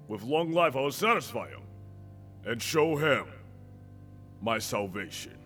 With 0.08 0.24
long 0.24 0.52
life, 0.52 0.76
I 0.76 0.82
will 0.82 0.92
satisfy 0.92 1.48
him 1.48 1.62
and 2.46 2.62
show 2.62 2.98
him 2.98 3.26
my 4.42 4.60
salvation. 4.60 5.38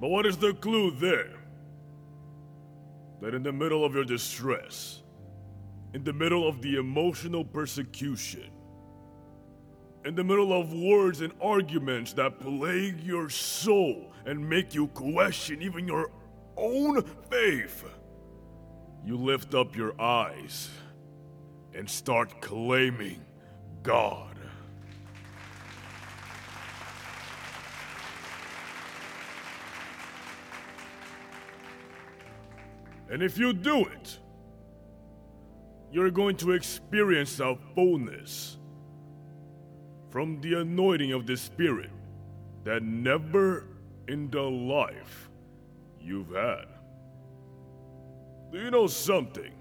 But 0.00 0.08
what 0.08 0.26
is 0.26 0.36
the 0.36 0.52
clue 0.52 0.90
there? 0.90 1.35
That 3.20 3.34
in 3.34 3.42
the 3.42 3.52
middle 3.52 3.84
of 3.84 3.94
your 3.94 4.04
distress, 4.04 5.02
in 5.94 6.04
the 6.04 6.12
middle 6.12 6.46
of 6.46 6.60
the 6.62 6.76
emotional 6.76 7.44
persecution, 7.44 8.50
in 10.04 10.14
the 10.14 10.22
middle 10.22 10.52
of 10.52 10.72
words 10.72 11.20
and 11.20 11.32
arguments 11.40 12.12
that 12.12 12.38
plague 12.38 13.00
your 13.02 13.28
soul 13.28 14.12
and 14.24 14.48
make 14.48 14.74
you 14.74 14.86
question 14.88 15.62
even 15.62 15.88
your 15.88 16.10
own 16.56 17.02
faith, 17.30 17.84
you 19.04 19.16
lift 19.16 19.54
up 19.54 19.76
your 19.76 20.00
eyes 20.00 20.70
and 21.74 21.88
start 21.88 22.40
claiming 22.40 23.24
God. 23.82 24.35
And 33.10 33.22
if 33.22 33.38
you 33.38 33.52
do 33.52 33.84
it, 33.84 34.18
you're 35.92 36.10
going 36.10 36.36
to 36.36 36.52
experience 36.52 37.38
a 37.40 37.56
fullness 37.74 38.58
from 40.10 40.40
the 40.40 40.60
anointing 40.60 41.12
of 41.12 41.26
the 41.26 41.36
Spirit 41.36 41.90
that 42.64 42.82
never 42.82 43.68
in 44.08 44.30
the 44.30 44.42
life 44.42 45.30
you've 46.00 46.34
had. 46.34 46.66
Do 48.52 48.58
you 48.58 48.70
know 48.70 48.86
something? 48.86 49.52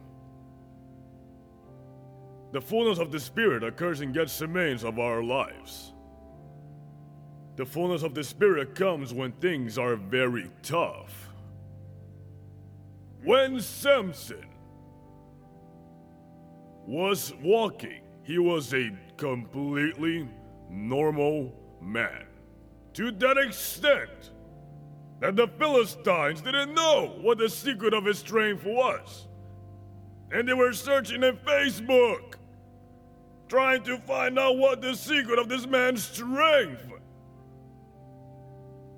The 2.52 2.62
fullness 2.62 3.00
of 3.00 3.12
the 3.12 3.20
Spirit 3.20 3.64
occurs 3.64 4.02
in 4.02 4.14
Gethsemanes 4.14 4.84
of 4.84 4.98
our 4.98 5.22
lives. 5.24 5.94
The 7.58 7.66
fullness 7.66 8.04
of 8.04 8.14
the 8.14 8.24
Spirit 8.24 8.76
comes 8.76 9.14
when 9.14 9.32
things 9.34 9.78
are 9.78 9.96
very 9.96 10.50
tough. 10.62 11.30
When 13.26 13.60
Samson 13.60 14.46
was 16.86 17.34
walking, 17.42 18.02
he 18.22 18.38
was 18.38 18.72
a 18.74 18.92
completely 19.18 20.30
normal 20.70 21.52
man. 21.82 22.26
To 22.94 23.12
that 23.12 23.38
extent 23.38 24.32
that 25.22 25.36
the 25.36 25.48
Philistines 25.48 26.42
didn't 26.42 26.76
know 26.76 27.18
what 27.22 27.40
the 27.40 27.50
secret 27.50 27.96
of 27.96 28.06
his 28.06 28.20
strength 28.20 28.64
was. 28.64 29.28
And 30.32 30.48
they 30.48 30.54
were 30.54 30.74
searching 30.74 31.24
in 31.24 31.38
Facebook, 31.38 32.36
trying 33.48 33.84
to 33.84 33.98
find 33.98 34.38
out 34.38 34.58
what 34.58 34.84
the 34.84 34.94
secret 34.96 35.40
of 35.40 35.50
this 35.50 35.66
man's 35.66 36.04
strength. 36.04 36.92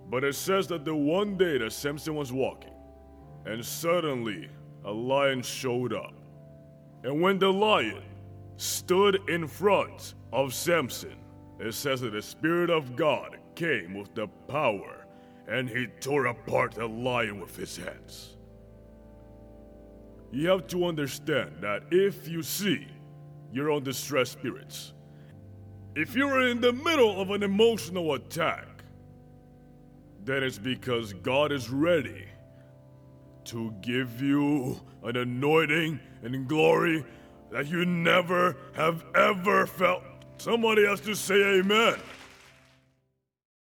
But 0.09 0.25
it 0.25 0.35
says 0.35 0.67
that 0.67 0.83
the 0.83 0.95
one 0.95 1.37
day 1.37 1.57
that 1.59 1.71
Samson 1.71 2.15
was 2.15 2.33
walking, 2.33 2.76
and 3.47 3.65
suddenly 3.65 4.49
a 4.85 4.91
lion 4.91 5.41
showed 5.41 5.93
up. 5.93 6.13
And 7.03 7.21
when 7.21 7.39
the 7.39 7.53
lion 7.53 8.03
stood 8.57 9.21
in 9.29 9.47
front 9.47 10.15
of 10.33 10.53
Samson, 10.53 11.15
it 11.59 11.73
says 11.73 12.01
that 12.01 12.11
the 12.11 12.21
Spirit 12.21 12.69
of 12.69 12.95
God 12.95 13.37
came 13.55 13.95
with 13.95 14.13
the 14.15 14.27
power 14.47 15.07
and 15.47 15.69
he 15.69 15.87
tore 16.01 16.27
apart 16.27 16.73
the 16.73 16.87
lion 16.87 17.39
with 17.39 17.55
his 17.55 17.77
hands. 17.77 18.37
You 20.31 20.49
have 20.49 20.67
to 20.67 20.85
understand 20.85 21.57
that 21.61 21.83
if 21.91 22.27
you 22.27 22.43
see 22.43 22.87
your 23.53 23.71
own 23.71 23.83
distressed 23.83 24.33
spirits, 24.33 24.93
If 25.97 26.15
you're 26.15 26.49
in 26.49 26.61
the 26.61 26.73
middle 26.73 27.19
of 27.19 27.31
an 27.31 27.41
emotional 27.41 28.13
attack, 28.13 28.83
then 30.23 30.43
it's 30.43 30.59
because 30.59 31.13
God 31.13 31.51
is 31.51 31.71
ready 31.71 32.25
to 33.47 33.73
give 33.81 34.21
you 34.21 34.79
an 35.03 35.15
anointing 35.15 35.99
and 36.21 36.47
glory 36.47 37.05
that 37.51 37.67
you 37.67 37.85
never 37.85 38.57
have 38.73 39.05
ever 39.15 39.65
felt. 39.65 40.03
Somebody 40.37 40.85
has 40.85 40.99
to 41.01 41.15
say 41.15 41.59
amen. 41.59 41.95